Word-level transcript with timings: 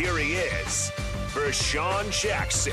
Here 0.00 0.16
he 0.16 0.32
is, 0.32 0.90
Vershawn 1.36 2.08
Jackson. 2.08 2.72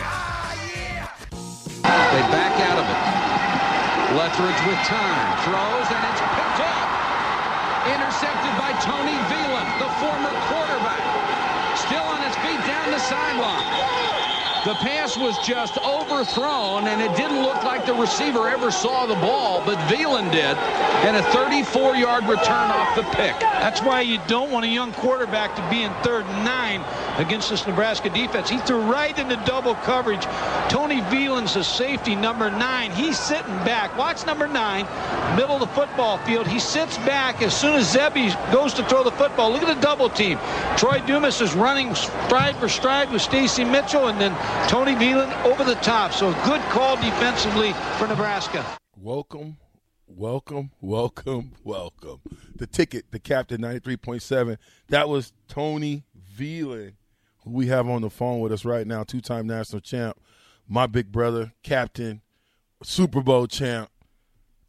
They 1.84 2.24
back 2.32 2.56
out 2.56 2.80
of 2.80 2.88
it. 2.88 4.16
Lethbridge 4.16 4.62
with 4.64 4.80
time. 4.88 5.28
Throws, 5.44 5.88
and 5.92 6.04
it's 6.08 6.24
picked 6.24 6.64
up. 6.64 6.88
Intercepted 7.84 8.54
by 8.56 8.72
Tony 8.80 9.20
Veland, 9.28 9.68
the 9.76 9.92
former 10.00 10.32
quarterback. 10.48 11.04
Still 11.76 12.08
on 12.08 12.24
his 12.24 12.32
feet 12.40 12.64
down 12.64 12.92
the 12.96 13.00
sideline. 13.04 14.08
The 14.64 14.76
pass 14.76 15.18
was 15.18 15.38
just 15.46 15.78
overthrown, 15.80 16.88
and 16.88 17.02
it 17.02 17.16
didn't 17.18 17.42
look 17.42 17.62
like 17.64 17.86
the 17.86 17.94
receiver 17.94 18.48
ever 18.48 18.72
saw 18.72 19.06
the 19.06 19.16
ball, 19.16 19.62
but 19.66 19.78
Veland 19.88 20.32
did, 20.32 20.58
and 21.08 21.16
a 21.16 21.22
34-yard 21.32 22.24
return 22.24 22.72
off 22.72 22.96
the 22.96 23.04
pick. 23.16 23.38
That's 23.40 23.82
why 23.82 24.02
you 24.02 24.20
don't 24.28 24.52
want 24.52 24.66
a 24.66 24.70
young 24.70 24.94
quarterback 24.94 25.56
to 25.56 25.70
be 25.70 25.84
in 25.84 25.94
third 26.04 26.26
and 26.26 26.46
nine 26.46 26.84
against 27.18 27.50
this 27.50 27.66
Nebraska 27.66 28.10
defense. 28.10 28.50
He 28.50 28.58
threw 28.60 28.82
right 28.82 29.18
into 29.18 29.36
double 29.46 29.76
coverage. 29.76 30.24
Tony 30.70 31.02
Veland's 31.02 31.56
a 31.56 31.64
safety, 31.64 32.16
number 32.16 32.50
nine. 32.50 32.92
He's 32.92 33.18
sitting 33.18 33.56
back. 33.66 33.98
Watch 33.98 34.26
number 34.26 34.48
nine, 34.48 34.86
middle 35.36 35.56
of 35.56 35.62
the 35.62 35.68
football 35.68 36.18
field. 36.20 36.48
He 36.48 36.60
sits 36.60 36.98
back 37.00 37.42
as 37.42 37.56
soon 37.56 37.74
as 37.76 37.94
Zebby 37.94 38.30
goes 38.52 38.74
to 38.76 38.84
throw 38.86 39.04
the 39.04 39.12
football. 39.12 39.52
Look 39.52 39.64
at 39.64 39.74
the 39.74 39.82
double 39.82 40.10
team. 40.10 40.40
Troy 40.78 41.02
Dumas 41.06 41.42
is 41.42 41.54
running 41.54 41.96
stride 41.96 42.56
for 42.58 42.70
stride 42.70 43.12
with 43.12 43.22
Stacy 43.22 43.64
Mitchell, 43.64 44.08
and 44.08 44.20
then 44.20 44.36
Tony 44.70 44.94
Veland 44.94 45.34
over 45.46 45.64
the 45.64 45.76
top. 45.76 46.14
So 46.14 46.32
good 46.46 46.62
call 46.70 46.96
defensively 46.98 47.74
for 47.98 48.08
Nebraska. 48.08 48.66
Welcome, 49.00 49.58
welcome, 50.08 50.72
welcome, 50.82 51.54
welcome. 51.64 52.22
The 52.56 52.68
ticket, 52.68 53.06
the 53.12 53.20
captain, 53.20 53.62
93.7. 53.62 54.58
That 54.90 55.08
was 55.10 55.34
Tony 55.48 56.04
Veland, 56.38 56.94
who 57.48 57.54
we 57.54 57.68
have 57.68 57.88
on 57.88 58.02
the 58.02 58.10
phone 58.10 58.40
with 58.40 58.52
us 58.52 58.66
right 58.66 58.86
now, 58.86 59.04
two 59.04 59.22
time 59.22 59.48
national 59.48 59.82
champ, 59.82 60.20
my 60.68 60.88
big 60.88 61.12
brother, 61.12 61.54
captain, 61.64 62.22
Super 62.84 63.22
Bowl 63.22 63.48
champ. 63.48 63.90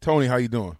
Tony, 0.01 0.27
how 0.27 0.37
you 0.37 0.47
doing? 0.47 0.77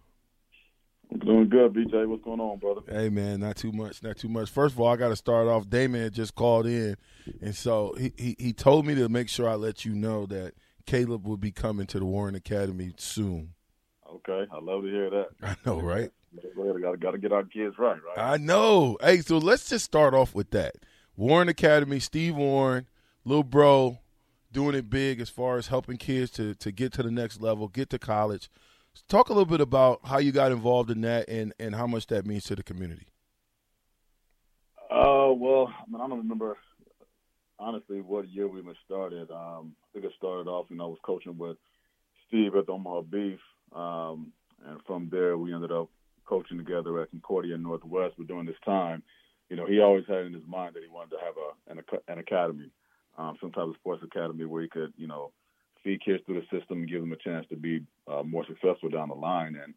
I'm 1.12 1.20
doing 1.20 1.50
good, 1.50 1.74
BJ. 1.74 2.08
What's 2.08 2.24
going 2.24 2.40
on, 2.40 2.60
brother? 2.60 2.82
Hey 2.88 3.10
man, 3.10 3.40
not 3.40 3.56
too 3.56 3.72
much, 3.72 4.04
not 4.04 4.18
too 4.18 4.30
much. 4.30 4.50
First 4.50 4.76
of 4.76 4.80
all, 4.80 4.88
I 4.88 4.96
got 4.96 5.10
to 5.10 5.16
start 5.16 5.48
off. 5.48 5.68
Damon 5.68 6.12
just 6.12 6.36
called 6.36 6.68
in, 6.68 6.96
and 7.42 7.56
so 7.56 7.96
he, 7.98 8.14
he 8.18 8.36
he 8.38 8.54
told 8.54 8.86
me 8.86 8.94
to 8.96 9.10
make 9.10 9.28
sure 9.28 9.50
I 9.50 9.56
let 9.56 9.86
you 9.86 9.96
know 9.96 10.28
that 10.28 10.54
Caleb 10.86 11.28
will 11.28 11.38
be 11.38 11.52
coming 11.52 11.88
to 11.88 12.00
the 12.00 12.06
Warren 12.06 12.36
Academy 12.36 12.94
soon. 12.98 13.54
Okay, 14.08 14.46
I 14.52 14.60
love 14.60 14.84
to 14.84 14.90
hear 14.90 15.10
that. 15.10 15.28
I 15.42 15.56
know, 15.66 15.82
right? 15.82 16.12
Got 16.56 16.74
to 16.94 16.98
got 17.00 17.12
to 17.12 17.18
get 17.18 17.32
our 17.32 17.44
kids 17.44 17.76
right, 17.80 17.98
right? 18.06 18.34
I 18.34 18.38
know. 18.38 18.98
Hey, 19.02 19.22
so 19.22 19.40
let's 19.40 19.68
just 19.68 19.86
start 19.86 20.14
off 20.14 20.36
with 20.36 20.52
that. 20.52 20.76
Warren 21.20 21.50
Academy, 21.50 22.00
Steve 22.00 22.38
Warren, 22.38 22.88
little 23.26 23.44
bro, 23.44 24.00
doing 24.54 24.74
it 24.74 24.90
big 24.90 25.20
as 25.20 25.28
far 25.28 25.58
as 25.58 25.68
helping 25.68 25.98
kids 25.98 26.32
to 26.32 26.56
to 26.56 26.72
get 26.72 26.94
to 26.94 27.04
the 27.04 27.12
next 27.12 27.42
level, 27.42 27.68
get 27.68 27.90
to 27.90 28.00
college. 28.00 28.50
Talk 29.10 29.28
a 29.28 29.34
little 29.34 29.46
bit 29.46 29.60
about 29.60 30.00
how 30.06 30.20
you 30.20 30.32
got 30.32 30.54
involved 30.54 30.90
in 30.90 31.02
that 31.02 31.28
and, 31.28 31.54
and 31.60 31.76
how 31.76 31.88
much 31.88 32.08
that 32.08 32.26
means 32.26 32.46
to 32.46 32.56
the 32.56 32.64
community. 32.64 33.08
Uh, 34.90 35.34
well, 35.34 35.68
I 35.68 35.92
mean, 35.92 36.02
I 36.02 36.08
don't 36.08 36.20
remember 36.20 36.58
honestly 37.60 38.00
what 38.00 38.30
year 38.30 38.48
we 38.48 38.62
even 38.62 38.76
started. 38.86 39.30
Um, 39.30 39.76
I 39.84 39.88
think 39.92 40.06
it 40.06 40.14
started 40.18 40.50
off, 40.50 40.68
you 40.70 40.78
know, 40.78 40.86
I 40.86 40.88
was 40.88 41.00
coaching 41.04 41.38
with 41.38 41.58
Steve 42.30 42.56
at 42.56 42.66
the 42.66 42.72
Omaha 42.72 43.02
Beef, 43.02 43.40
um, 43.76 44.32
and 44.66 44.80
from 44.88 45.10
there 45.12 45.38
we 45.38 45.54
ended 45.54 45.74
up 45.74 45.90
coaching 46.26 46.58
together 46.58 47.02
at 47.02 47.12
Concordia 47.12 47.58
Northwest. 47.58 48.16
But 48.18 48.28
during 48.28 48.46
this 48.46 48.56
time, 48.64 49.04
you 49.50 49.56
know, 49.56 49.66
he 49.66 49.80
always 49.80 50.06
had 50.08 50.26
in 50.26 50.34
his 50.34 50.48
mind 50.48 50.76
that 50.76 50.84
he 50.84 50.90
wanted 50.90 51.12
to 51.12 51.24
have 51.24 51.36
a 51.38 51.72
an, 51.72 52.02
an 52.08 52.20
academy, 52.20 52.70
um, 53.18 53.38
some 53.42 53.52
type 53.52 53.68
of 53.68 53.76
sports 53.76 54.04
academy 54.04 54.46
where 54.46 54.62
he 54.62 54.70
could, 54.70 54.94
you 54.98 55.08
know, 55.08 55.32
feed 55.84 56.04
kids 56.04 56.24
through 56.26 56.42
the 56.42 56.60
system 56.60 56.80
and 56.80 56.90
give 56.90 57.02
them 57.02 57.12
a 57.12 57.18
chance 57.18 57.46
to 57.50 57.56
be 57.56 57.82
uh, 58.08 58.24
more 58.24 58.46
successful 58.46 58.90
down 58.90 59.10
the 59.10 59.16
line. 59.16 59.56
And 59.62 59.74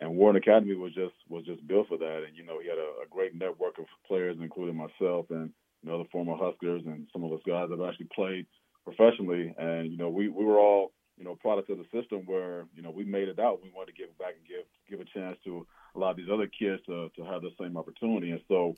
and 0.00 0.16
Warren 0.16 0.36
Academy 0.36 0.74
was 0.74 0.92
just 0.94 1.14
was 1.28 1.44
just 1.44 1.66
built 1.66 1.88
for 1.88 1.98
that. 1.98 2.24
And 2.26 2.36
you 2.36 2.44
know, 2.44 2.60
he 2.60 2.68
had 2.68 2.78
a, 2.78 3.04
a 3.04 3.08
great 3.10 3.34
network 3.34 3.78
of 3.78 3.86
players, 4.06 4.36
including 4.40 4.76
myself 4.76 5.26
and 5.30 5.50
you 5.82 5.90
know 5.90 5.98
the 6.02 6.08
former 6.10 6.36
Huskers 6.36 6.82
and 6.86 7.06
some 7.12 7.24
of 7.24 7.30
those 7.30 7.42
guys 7.46 7.68
that 7.70 7.78
have 7.78 7.88
actually 7.88 8.08
played 8.14 8.46
professionally. 8.84 9.54
And 9.58 9.90
you 9.90 9.96
know, 9.98 10.08
we 10.08 10.28
we 10.28 10.44
were 10.44 10.58
all 10.58 10.92
you 11.16 11.24
know 11.24 11.36
products 11.36 11.70
of 11.70 11.78
the 11.78 11.86
system 11.98 12.22
where 12.26 12.66
you 12.74 12.82
know 12.82 12.90
we 12.90 13.04
made 13.04 13.28
it 13.28 13.38
out. 13.38 13.62
We 13.62 13.70
wanted 13.74 13.92
to 13.92 13.98
give 13.98 14.18
back 14.18 14.34
and 14.36 14.46
give 14.46 14.66
give 14.88 15.00
a 15.00 15.18
chance 15.18 15.38
to 15.44 15.66
a 15.94 15.98
lot 15.98 16.10
of 16.10 16.16
these 16.16 16.30
other 16.32 16.48
kids 16.48 16.82
to 16.86 17.10
to 17.16 17.24
have 17.24 17.42
the 17.42 17.52
same 17.60 17.76
opportunity. 17.76 18.32
And 18.32 18.40
so, 18.48 18.74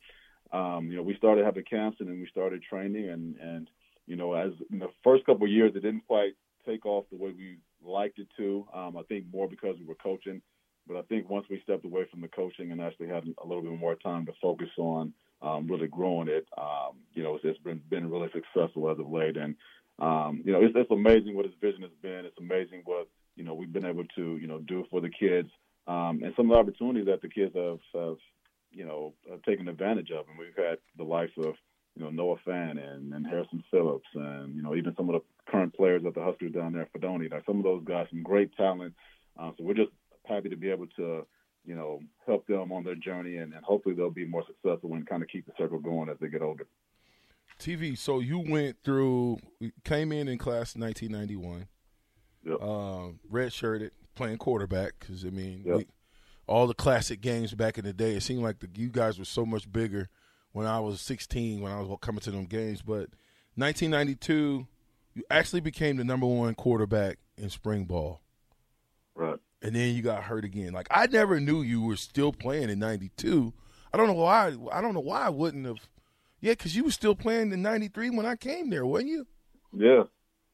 um, 0.53 0.89
you 0.91 0.97
know, 0.97 1.03
we 1.03 1.17
started 1.17 1.45
having 1.45 1.65
camps 1.65 1.99
and 2.01 2.09
then 2.09 2.21
we 2.21 2.29
started 2.31 2.63
training 2.63 3.09
and 3.11 3.37
and 3.37 3.69
you 4.07 4.17
know, 4.17 4.35
as 4.35 4.53
in 4.71 4.79
the 4.79 4.89
first 5.03 5.27
couple 5.27 5.47
of 5.47 5.51
years, 5.53 5.73
it 5.75 5.81
didn't 5.81 6.07
quite 6.07 6.35
take 6.67 6.87
off 6.87 7.05
the 7.11 7.17
way 7.17 7.33
we 7.37 7.59
liked 7.85 8.19
it 8.19 8.29
to. 8.37 8.67
Um, 8.75 8.97
I 8.97 9.03
think 9.03 9.27
more 9.33 9.49
because 9.49 9.77
we 9.79 9.87
were 9.87 9.97
coaching, 9.97 10.41
but 10.87 10.97
I 10.97 11.03
think 11.03 11.29
once 11.29 11.47
we 11.51 11.61
stepped 11.63 11.85
away 11.85 12.07
from 12.11 12.21
the 12.21 12.29
coaching 12.29 12.73
and 12.73 12.81
actually 12.81 13.09
had 13.09 13.25
a 13.43 13.47
little 13.47 13.63
bit 13.63 13.79
more 13.79 13.97
time 13.97 14.27
to 14.27 14.33
focus 14.41 14.69
on 14.79 15.13
um, 15.43 15.67
really 15.69 15.89
growing 15.89 16.29
it, 16.29 16.47
um, 16.57 16.97
you 17.15 17.23
know, 17.23 17.35
it's, 17.35 17.45
it's 17.45 17.59
been 17.59 17.81
been 17.91 18.11
really 18.11 18.29
successful 18.33 18.91
as 18.91 18.99
of 18.99 19.11
late. 19.11 19.37
And 19.37 19.57
um, 19.99 20.43
you 20.45 20.53
know, 20.53 20.63
it's, 20.63 20.75
it's 20.77 20.91
amazing 20.91 21.35
what 21.35 21.47
his 21.47 21.55
vision 21.61 21.83
has 21.83 21.91
been. 22.03 22.25
It's 22.25 22.39
amazing 22.39 22.83
what 22.85 23.09
you 23.35 23.45
know 23.45 23.55
we've 23.55 23.73
been 23.73 23.87
able 23.87 24.05
to 24.17 24.37
you 24.37 24.47
know 24.47 24.61
do 24.61 24.85
for 24.91 25.01
the 25.01 25.11
kids, 25.11 25.51
um, 25.87 26.21
and 26.23 26.33
some 26.37 26.51
of 26.51 26.55
the 26.55 26.61
opportunities 26.61 27.07
that 27.07 27.23
the 27.23 27.29
kids 27.29 27.55
have, 27.55 27.79
have 27.95 28.17
you 28.73 28.85
know 28.85 29.15
have 29.31 29.43
taken 29.43 29.69
advantage 29.69 30.11
of. 30.11 30.27
And 30.29 30.39
we've 30.39 30.57
had 30.57 30.79
the 30.97 31.05
likes 31.05 31.33
of 31.39 31.55
you 31.95 32.05
know 32.05 32.11
Noah 32.11 32.37
Fant 32.47 32.79
and, 32.83 33.13
and 33.13 33.27
Harrison 33.27 33.63
Phillips, 33.71 34.09
and 34.15 34.55
you 34.55 34.63
know 34.63 34.75
even 34.75 34.95
some 34.97 35.09
of 35.09 35.15
the 35.15 35.51
current 35.51 35.75
players 35.75 36.03
at 36.07 36.15
the 36.15 36.23
Huskers 36.23 36.53
down 36.53 36.73
there, 36.73 36.89
Fedoni. 36.97 37.31
Like 37.31 37.45
some 37.47 37.59
of 37.59 37.65
those 37.65 37.85
guys, 37.85 38.07
some 38.11 38.23
great 38.23 38.55
talent. 38.57 38.95
Uh, 39.39 39.51
so 39.57 39.65
we're 39.65 39.75
just 39.75 39.91
happy 40.25 40.49
to 40.49 40.57
be 40.57 40.71
able 40.71 40.87
to 40.97 41.27
you 41.65 41.75
know 41.75 42.01
help 42.27 42.47
them 42.47 42.73
on 42.73 42.85
their 42.85 42.95
journey, 42.95 43.37
and, 43.37 43.53
and 43.53 43.65
hopefully 43.65 43.95
they'll 43.95 44.11
be 44.11 44.27
more 44.27 44.45
successful 44.47 44.95
and 44.95 45.07
kind 45.07 45.23
of 45.23 45.29
keep 45.29 45.47
the 45.47 45.53
circle 45.59 45.79
going 45.79 46.09
as 46.09 46.17
they 46.21 46.29
get 46.29 46.43
older. 46.43 46.67
TV. 47.59 47.97
So 47.97 48.21
you 48.21 48.39
went 48.39 48.77
through, 48.85 49.39
came 49.85 50.13
in 50.13 50.29
in 50.29 50.39
class 50.39 50.77
1991. 50.77 51.67
Yep. 52.45 52.63
Um, 52.63 53.19
red 53.29 53.53
shirted, 53.53 53.93
playing 54.15 54.39
quarterback 54.39 54.93
because 54.99 55.25
I 55.25 55.31
mean, 55.31 55.63
Yep. 55.65 55.77
we, 55.77 55.87
all 56.47 56.67
the 56.67 56.75
classic 56.75 57.21
games 57.21 57.55
back 57.55 57.79
in 57.79 57.85
the 57.85 57.93
day. 57.93 58.15
It 58.15 58.23
seemed 58.23 58.43
like 58.43 58.61
the, 58.61 58.69
you 58.75 58.89
guys 58.89 59.19
were 59.19 59.25
so 59.25 59.45
much 59.45 59.71
bigger 59.71 60.09
when 60.53 60.67
I 60.67 60.81
was 60.81 61.01
16 61.01 61.61
when 61.61 61.73
I 61.73 61.81
was 61.81 61.99
coming 62.01 62.21
to 62.21 62.31
them 62.31 62.45
games. 62.47 62.83
But 62.83 63.09
1992, 63.57 64.67
you 65.15 65.23
actually 65.31 65.61
became 65.61 65.97
the 65.97 66.05
number 66.05 66.27
one 66.27 66.55
quarterback 66.55 67.19
in 67.37 67.51
spring 67.51 67.85
ball, 67.85 68.21
Right. 69.15 69.39
and 69.63 69.75
then 69.75 69.95
you 69.95 70.03
got 70.03 70.23
hurt 70.25 70.45
again. 70.45 70.73
Like 70.73 70.87
I 70.91 71.07
never 71.07 71.41
knew 71.41 71.63
you 71.63 71.81
were 71.83 71.97
still 71.97 72.33
playing 72.33 72.71
in 72.71 72.79
'92. 72.79 73.53
I 73.93 73.97
don't 73.97 74.07
know 74.09 74.13
why. 74.15 74.55
I 74.73 74.81
don't 74.81 74.95
know 74.95 75.01
why 75.01 75.23
I 75.23 75.29
wouldn't 75.31 75.67
have. 75.67 75.79
Yeah, 76.41 76.53
because 76.53 76.77
you 76.77 76.85
were 76.85 76.91
still 76.91 77.15
playing 77.15 77.53
in 77.53 77.63
'93 77.63 78.11
when 78.11 78.27
I 78.27 78.37
came 78.37 78.71
there, 78.71 78.85
wasn't 78.87 79.11
you? 79.11 79.27
Yeah, 79.73 80.05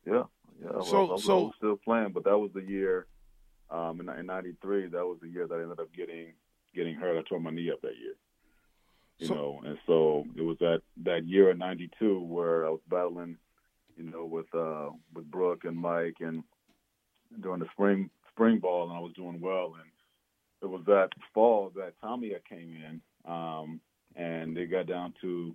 yeah, 0.06 0.22
yeah. 0.62 0.70
I 0.70 0.76
was- 0.76 0.88
So- 0.90 1.08
I 1.08 1.12
was, 1.12 1.24
so- 1.24 1.38
I 1.38 1.42
was 1.42 1.54
still 1.56 1.76
playing, 1.76 2.12
but 2.12 2.24
that 2.24 2.38
was 2.38 2.50
the 2.52 2.62
year 2.62 3.06
um, 3.72 4.00
in 4.00 4.26
'93. 4.26 4.86
That 4.88 5.04
was 5.06 5.18
the 5.20 5.28
year 5.28 5.46
that 5.46 5.54
I 5.54 5.62
ended 5.62 5.80
up 5.80 5.92
getting 5.92 6.32
getting 6.74 6.94
hurt. 6.94 7.18
I 7.18 7.22
tore 7.28 7.40
my 7.40 7.50
knee 7.50 7.70
up 7.70 7.80
that 7.82 7.96
year. 7.98 8.14
You 9.18 9.26
So- 9.26 9.34
know, 9.34 9.60
and 9.64 9.78
so 9.86 10.26
it 10.36 10.42
was 10.42 10.58
that 10.58 10.82
that 10.98 11.24
year 11.26 11.50
in 11.50 11.58
'92 11.58 12.20
where 12.20 12.66
I 12.66 12.70
was 12.70 12.80
battling, 12.88 13.38
you 13.96 14.04
know, 14.04 14.24
with 14.24 14.52
uh, 14.54 14.90
with 15.14 15.30
Brook 15.30 15.64
and 15.64 15.76
Mike, 15.76 16.16
and 16.20 16.44
during 17.40 17.60
the 17.60 17.68
spring 17.72 18.10
spring 18.30 18.58
ball, 18.58 18.88
and 18.88 18.96
I 18.96 19.00
was 19.00 19.12
doing 19.14 19.40
well. 19.40 19.74
And 19.80 19.90
it 20.62 20.66
was 20.66 20.84
that 20.86 21.10
fall 21.34 21.70
that 21.76 21.98
Tommie 22.00 22.34
came 22.48 22.74
in, 22.76 23.00
um, 23.30 23.80
and 24.16 24.56
they 24.56 24.66
got 24.66 24.86
down 24.86 25.12
to, 25.20 25.26
you 25.28 25.54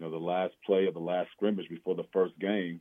know, 0.00 0.10
the 0.10 0.16
last 0.16 0.54
play 0.64 0.86
of 0.86 0.94
the 0.94 1.00
last 1.00 1.30
scrimmage 1.32 1.68
before 1.68 1.94
the 1.94 2.04
first 2.12 2.38
game. 2.38 2.80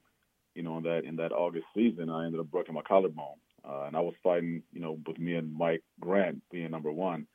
You 0.56 0.64
know, 0.64 0.78
in 0.78 0.84
that 0.84 1.04
in 1.04 1.16
that 1.18 1.32
August 1.34 1.66
season, 1.76 2.10
I 2.10 2.26
ended 2.26 2.40
up 2.40 2.50
breaking 2.50 2.76
my 2.76 2.82
collarbone, 2.82 3.36
uh, 3.68 3.86
and 3.88 3.96
I 3.96 4.00
was 4.02 4.14
fighting, 4.24 4.64
you 4.72 4.80
know, 4.82 5.00
with 5.06 5.18
me 5.18 5.36
and 5.36 5.54
Mike 5.54 5.84
Grant 6.00 6.42
being 6.52 6.72
number 6.72 6.92
one. 6.92 7.28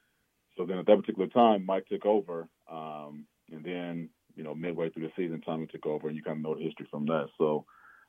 So 0.56 0.66
then 0.66 0.78
at 0.78 0.86
that 0.86 0.96
particular 0.96 1.28
time, 1.28 1.64
Mike 1.66 1.86
took 1.86 2.04
over, 2.04 2.48
um, 2.70 3.24
and 3.50 3.64
then 3.64 4.10
you 4.36 4.44
know 4.44 4.54
midway 4.54 4.90
through 4.90 5.04
the 5.04 5.12
season, 5.16 5.40
Tommie 5.40 5.66
took 5.66 5.86
over, 5.86 6.08
and 6.08 6.16
you 6.16 6.22
kind 6.22 6.36
of 6.36 6.42
know 6.42 6.54
the 6.54 6.64
history 6.64 6.86
from 6.90 7.06
that. 7.06 7.26
So, 7.38 7.64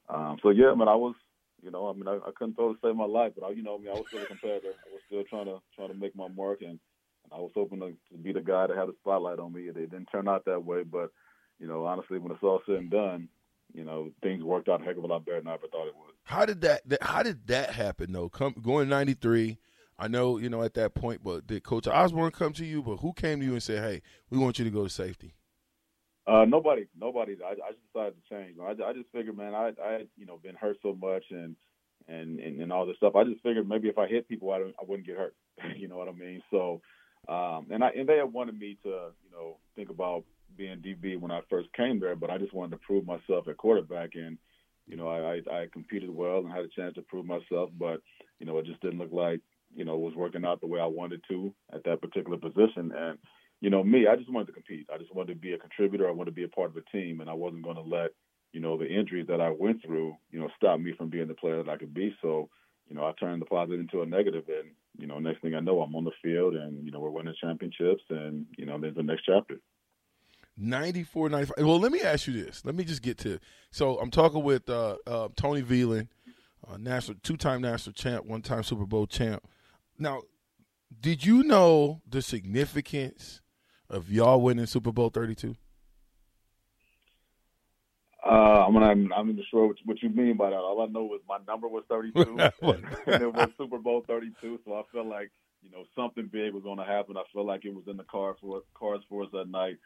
um, 0.09 0.37
so 0.43 0.49
yeah, 0.49 0.71
I 0.71 0.75
mean, 0.75 0.87
I 0.87 0.95
was, 0.95 1.15
you 1.61 1.71
know, 1.71 1.87
I 1.89 1.93
mean, 1.93 2.07
I, 2.07 2.15
I 2.15 2.31
couldn't 2.35 2.55
throw 2.55 2.73
to 2.73 2.79
save 2.81 2.95
my 2.95 3.05
life, 3.05 3.33
but 3.39 3.45
I, 3.45 3.51
you 3.51 3.63
know, 3.63 3.75
I 3.75 3.77
mean, 3.77 3.89
I 3.89 3.93
was 3.93 4.05
still 4.07 4.23
a 4.23 4.25
competitor. 4.25 4.73
I 4.73 4.91
was 4.91 5.01
still 5.07 5.23
trying 5.29 5.45
to 5.45 5.59
trying 5.75 5.89
to 5.89 5.95
make 5.95 6.15
my 6.15 6.27
mark, 6.27 6.61
and, 6.61 6.71
and 6.71 7.31
I 7.31 7.37
was 7.37 7.51
hoping 7.55 7.79
to, 7.79 7.93
to 8.11 8.17
be 8.21 8.33
the 8.33 8.41
guy 8.41 8.67
that 8.67 8.77
had 8.77 8.89
a 8.89 8.93
spotlight 8.99 9.39
on 9.39 9.53
me. 9.53 9.61
It 9.63 9.75
didn't 9.75 10.07
turn 10.11 10.27
out 10.27 10.45
that 10.45 10.63
way, 10.65 10.83
but 10.83 11.11
you 11.59 11.67
know, 11.67 11.85
honestly, 11.85 12.17
when 12.17 12.31
it's 12.31 12.43
all 12.43 12.61
said 12.65 12.75
and 12.75 12.91
done, 12.91 13.29
you 13.73 13.83
know, 13.83 14.09
things 14.21 14.43
worked 14.43 14.67
out 14.67 14.81
a 14.81 14.83
heck 14.83 14.97
of 14.97 15.03
a 15.03 15.07
lot 15.07 15.25
better 15.25 15.39
than 15.39 15.47
I 15.47 15.53
ever 15.53 15.67
thought 15.71 15.87
it 15.87 15.95
would. 15.95 16.10
How 16.23 16.45
did 16.45 16.61
that, 16.61 16.87
that 16.87 17.03
how 17.03 17.23
did 17.23 17.47
that 17.47 17.71
happen 17.71 18.11
though? 18.13 18.29
Come 18.29 18.55
going 18.61 18.89
ninety 18.89 19.13
three. 19.13 19.57
I 19.99 20.07
know, 20.07 20.39
you 20.39 20.49
know, 20.49 20.63
at 20.63 20.73
that 20.75 20.95
point, 20.95 21.23
but 21.23 21.45
did 21.45 21.63
Coach 21.63 21.87
Osborne 21.87 22.31
come 22.31 22.53
to 22.53 22.65
you? 22.65 22.81
But 22.81 22.97
who 22.97 23.13
came 23.13 23.39
to 23.39 23.45
you 23.45 23.51
and 23.51 23.61
said, 23.61 23.83
Hey, 23.83 24.01
we 24.31 24.39
want 24.39 24.57
you 24.57 24.65
to 24.65 24.71
go 24.71 24.83
to 24.83 24.89
safety? 24.89 25.35
Uh, 26.25 26.45
nobody, 26.45 26.87
nobody. 26.99 27.35
I, 27.43 27.51
I 27.51 27.71
just 27.71 27.93
decided 27.93 28.15
to 28.15 28.35
change. 28.35 28.57
I, 28.59 28.71
I 28.83 28.93
just 28.93 29.11
figured, 29.11 29.37
man, 29.37 29.53
I, 29.53 29.73
I 29.83 29.91
had, 29.91 30.07
you 30.17 30.25
know, 30.25 30.39
been 30.41 30.55
hurt 30.55 30.77
so 30.81 30.97
much 30.99 31.23
and, 31.29 31.55
and, 32.07 32.39
and, 32.39 32.61
and 32.61 32.73
all 32.73 32.85
this 32.85 32.97
stuff. 32.97 33.15
I 33.15 33.23
just 33.23 33.43
figured 33.43 33.67
maybe 33.67 33.89
if 33.89 33.97
I 33.97 34.07
hit 34.07 34.27
people, 34.27 34.51
I, 34.51 34.57
I 34.57 34.85
wouldn't 34.87 35.07
get 35.07 35.17
hurt. 35.17 35.35
you 35.77 35.87
know 35.87 35.97
what 35.97 36.07
I 36.07 36.13
mean? 36.13 36.41
So, 36.49 36.81
um, 37.27 37.67
and 37.69 37.83
I, 37.83 37.89
and 37.89 38.09
they 38.09 38.17
had 38.17 38.33
wanted 38.33 38.57
me 38.57 38.77
to, 38.83 38.89
you 39.23 39.31
know, 39.31 39.57
think 39.75 39.89
about 39.89 40.23
being 40.57 40.77
DB 40.77 41.19
when 41.19 41.31
I 41.31 41.41
first 41.49 41.71
came 41.73 41.99
there, 41.99 42.15
but 42.15 42.29
I 42.29 42.37
just 42.37 42.53
wanted 42.53 42.71
to 42.71 42.85
prove 42.85 43.05
myself 43.05 43.47
at 43.47 43.57
quarterback. 43.57 44.11
And, 44.15 44.37
you 44.87 44.97
know, 44.97 45.07
I, 45.07 45.35
I, 45.35 45.61
I 45.61 45.67
competed 45.71 46.09
well 46.09 46.39
and 46.39 46.51
had 46.51 46.65
a 46.65 46.69
chance 46.69 46.95
to 46.95 47.01
prove 47.01 47.25
myself, 47.25 47.69
but, 47.77 48.01
you 48.39 48.45
know, 48.45 48.57
it 48.57 48.65
just 48.65 48.81
didn't 48.81 48.99
look 48.99 49.11
like, 49.11 49.41
you 49.73 49.85
know, 49.85 49.97
was 49.97 50.15
working 50.15 50.45
out 50.45 50.59
the 50.61 50.67
way 50.67 50.79
I 50.79 50.85
wanted 50.85 51.21
to 51.29 51.53
at 51.73 51.83
that 51.85 52.01
particular 52.01 52.37
position. 52.37 52.91
And, 52.95 53.17
you 53.61 53.69
know, 53.69 53.83
me, 53.83 54.07
I 54.07 54.15
just 54.15 54.31
wanted 54.31 54.47
to 54.47 54.53
compete. 54.53 54.87
I 54.93 54.97
just 54.97 55.13
wanted 55.15 55.33
to 55.33 55.39
be 55.39 55.53
a 55.53 55.57
contributor. 55.57 56.07
I 56.07 56.11
wanted 56.11 56.31
to 56.31 56.35
be 56.35 56.43
a 56.43 56.49
part 56.49 56.71
of 56.71 56.77
a 56.77 56.97
team, 56.97 57.21
and 57.21 57.29
I 57.29 57.33
wasn't 57.33 57.63
going 57.63 57.77
to 57.77 57.81
let, 57.81 58.11
you 58.53 58.59
know, 58.59 58.77
the 58.77 58.87
injuries 58.87 59.27
that 59.27 59.39
I 59.39 59.49
went 59.49 59.83
through, 59.85 60.15
you 60.31 60.39
know, 60.39 60.49
stop 60.57 60.79
me 60.79 60.93
from 60.97 61.09
being 61.09 61.27
the 61.27 61.35
player 61.35 61.63
that 61.63 61.69
I 61.69 61.77
could 61.77 61.93
be. 61.93 62.13
So, 62.21 62.49
you 62.89 62.95
know, 62.95 63.05
I 63.05 63.13
turned 63.19 63.41
the 63.41 63.45
positive 63.45 63.79
into 63.79 64.01
a 64.01 64.05
negative, 64.05 64.43
and 64.49 64.71
you 64.97 65.07
know, 65.07 65.19
next 65.19 65.41
thing 65.41 65.55
I 65.55 65.61
know, 65.61 65.81
I'm 65.81 65.95
on 65.95 66.03
the 66.03 66.11
field, 66.21 66.55
and 66.55 66.83
you 66.83 66.91
know, 66.91 66.99
we're 66.99 67.09
winning 67.09 67.33
championships, 67.41 68.03
and 68.09 68.45
you 68.57 68.65
know, 68.65 68.77
there's 68.77 68.95
the 68.95 69.03
next 69.03 69.23
chapter. 69.23 69.55
94, 70.57 71.29
95. 71.29 71.65
Well, 71.65 71.79
let 71.79 71.91
me 71.91 72.01
ask 72.01 72.27
you 72.27 72.33
this. 72.33 72.63
Let 72.65 72.75
me 72.75 72.83
just 72.83 73.01
get 73.01 73.17
to. 73.19 73.39
So 73.71 73.97
I'm 73.99 74.11
talking 74.11 74.43
with 74.43 74.69
uh, 74.69 74.97
uh, 75.07 75.29
Tony 75.35 75.61
Veland, 75.61 76.07
uh, 76.67 76.77
national 76.77 77.17
two-time 77.23 77.61
national 77.61 77.93
champ, 77.93 78.25
one-time 78.25 78.63
Super 78.63 78.85
Bowl 78.85 79.07
champ. 79.07 79.43
Now, 79.97 80.21
did 80.99 81.25
you 81.25 81.43
know 81.43 82.01
the 82.07 82.21
significance 82.21 83.41
of 83.89 84.11
y'all 84.11 84.41
winning 84.41 84.65
Super 84.65 84.91
Bowl 84.91 85.09
32? 85.09 85.55
Uh, 88.23 88.65
I'm 88.67 88.73
not, 88.73 88.83
I'm 88.83 89.07
not 89.07 89.23
even 89.23 89.43
sure 89.49 89.67
what, 89.67 89.77
what 89.85 90.03
you 90.03 90.09
mean 90.09 90.37
by 90.37 90.51
that. 90.51 90.55
All 90.55 90.81
I 90.81 90.85
know 90.85 91.13
is 91.15 91.21
my 91.27 91.39
number 91.47 91.67
was 91.67 91.83
32, 91.89 92.19
and 92.61 93.23
it 93.23 93.33
was 93.33 93.49
Super 93.57 93.79
Bowl 93.79 94.03
32. 94.07 94.59
So 94.63 94.73
I 94.75 94.83
felt 94.93 95.07
like 95.07 95.31
you 95.63 95.71
know 95.71 95.85
something 95.95 96.29
big 96.31 96.53
was 96.53 96.63
going 96.63 96.77
to 96.77 96.83
happen. 96.83 97.17
I 97.17 97.23
felt 97.33 97.47
like 97.47 97.65
it 97.65 97.73
was 97.73 97.85
in 97.87 97.97
the 97.97 98.03
car 98.03 98.35
for 98.39 98.61
cards 98.75 99.03
for 99.09 99.23
us 99.23 99.29
that 99.33 99.49
night. 99.49 99.77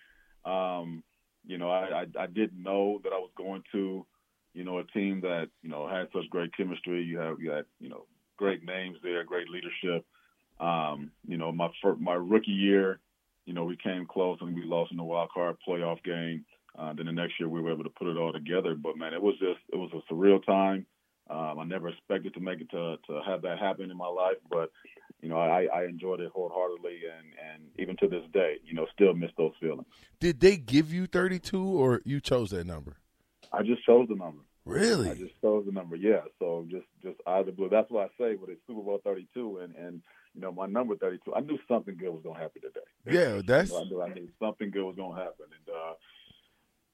Um, 0.46 1.04
you 1.46 1.58
know, 1.58 1.70
I, 1.70 2.02
I 2.02 2.24
I 2.24 2.28
didn't 2.28 2.62
know 2.62 3.00
that 3.04 3.14
I 3.14 3.18
was 3.18 3.32
going 3.38 3.64
to, 3.72 4.06
you 4.54 4.64
know, 4.64 4.80
a 4.80 4.84
team 4.86 5.22
that 5.22 5.50
you 5.62 5.70
know 5.70 5.88
had 5.88 6.08
such 6.14 6.30
great 6.30 6.56
chemistry. 6.56 7.04
You 7.04 7.20
have 7.20 7.40
you 7.40 7.52
had 7.52 7.66
you 7.80 7.90
know 7.90 8.06
great 8.38 8.64
names 8.64 8.98
there, 9.04 9.24
great 9.24 9.48
leadership. 9.50 10.06
Um, 10.60 11.12
you 11.28 11.38
know, 11.38 11.52
my 11.52 11.70
first, 11.82 12.00
my 12.00 12.14
rookie 12.14 12.52
year, 12.52 13.00
you 13.46 13.54
know, 13.54 13.66
we 13.66 13.78
came 13.78 14.06
close 14.06 14.38
and 14.42 14.56
we 14.56 14.64
lost 14.64 14.92
in 14.92 14.98
the 14.98 15.04
wild 15.04 15.30
card 15.34 15.58
playoff 15.68 16.04
game. 16.04 16.46
Uh, 16.78 16.94
then 16.94 17.06
the 17.06 17.12
next 17.12 17.40
year 17.40 17.48
we 17.48 17.62
were 17.62 17.72
able 17.72 17.84
to 17.84 17.90
put 17.90 18.08
it 18.08 18.18
all 18.18 18.34
together. 18.34 18.76
But 18.76 18.98
man, 18.98 19.14
it 19.14 19.22
was 19.22 19.36
just 19.40 19.60
it 19.72 19.78
was 19.78 19.92
a 19.94 20.14
surreal 20.14 20.46
time. 20.46 20.86
Um, 21.30 21.60
I 21.60 21.64
never 21.64 21.90
expected 21.90 22.34
to 22.36 22.40
make 22.40 22.62
it 22.62 22.70
to 22.72 22.98
to 23.08 23.22
have 23.26 23.42
that 23.42 23.58
happen 23.58 23.90
in 23.90 23.98
my 23.98 24.08
life, 24.08 24.38
but 24.50 24.72
you 25.22 25.30
know 25.30 25.38
I, 25.38 25.68
I 25.74 25.86
enjoyed 25.86 26.20
it 26.20 26.32
wholeheartedly, 26.34 27.02
and 27.18 27.28
and 27.54 27.64
even 27.80 27.98
to 27.98 28.08
this 28.08 28.24
day, 28.32 28.58
you 28.64 28.74
know, 28.74 28.86
still 28.94 29.14
miss 29.14 29.32
those 29.38 29.54
feelings. 29.60 29.86
Did 30.20 30.40
they 30.40 30.58
give 30.58 30.94
you 30.94 31.08
32 31.08 31.62
or 31.62 32.02
you 32.06 32.22
chose 32.22 32.52
that 32.52 32.68
number? 32.68 32.98
I 33.52 33.64
just 33.64 33.84
chose 33.86 34.08
the 34.08 34.16
number. 34.16 34.42
Really? 34.66 35.12
I 35.12 35.14
just 35.14 35.40
chose 35.42 35.66
the 35.66 35.72
number. 35.72 35.96
Yeah. 35.96 36.22
So 36.40 36.66
just 36.70 36.86
just 37.04 37.18
out 37.28 37.42
of 37.42 37.46
the 37.48 37.52
blue. 37.52 37.70
That's 37.70 37.90
what 37.90 38.10
I 38.10 38.24
say 38.24 38.36
with 38.36 38.50
it 38.50 38.60
Super 38.68 38.82
Bowl 38.82 39.00
32, 39.04 39.60
and 39.64 39.76
and 39.76 40.02
you 40.34 40.42
know 40.42 40.52
my 40.52 40.66
number 40.66 40.96
32. 40.96 41.34
I 41.34 41.42
knew 41.42 41.58
something 41.68 41.96
good 41.98 42.10
was 42.10 42.22
gonna 42.24 42.40
happen 42.40 42.62
today. 42.62 42.86
Yeah, 43.06 43.42
that's 43.46 43.72
You 43.72 43.76
know, 43.76 43.82
I 43.82 43.86
knew 43.86 44.02
I 44.02 44.14
knew 44.14 44.28
something 44.40 44.72
good 44.72 44.84
was 44.84 44.96
gonna 44.96 45.22
happen, 45.22 45.46
and 45.50 45.76
uh, 45.76 45.94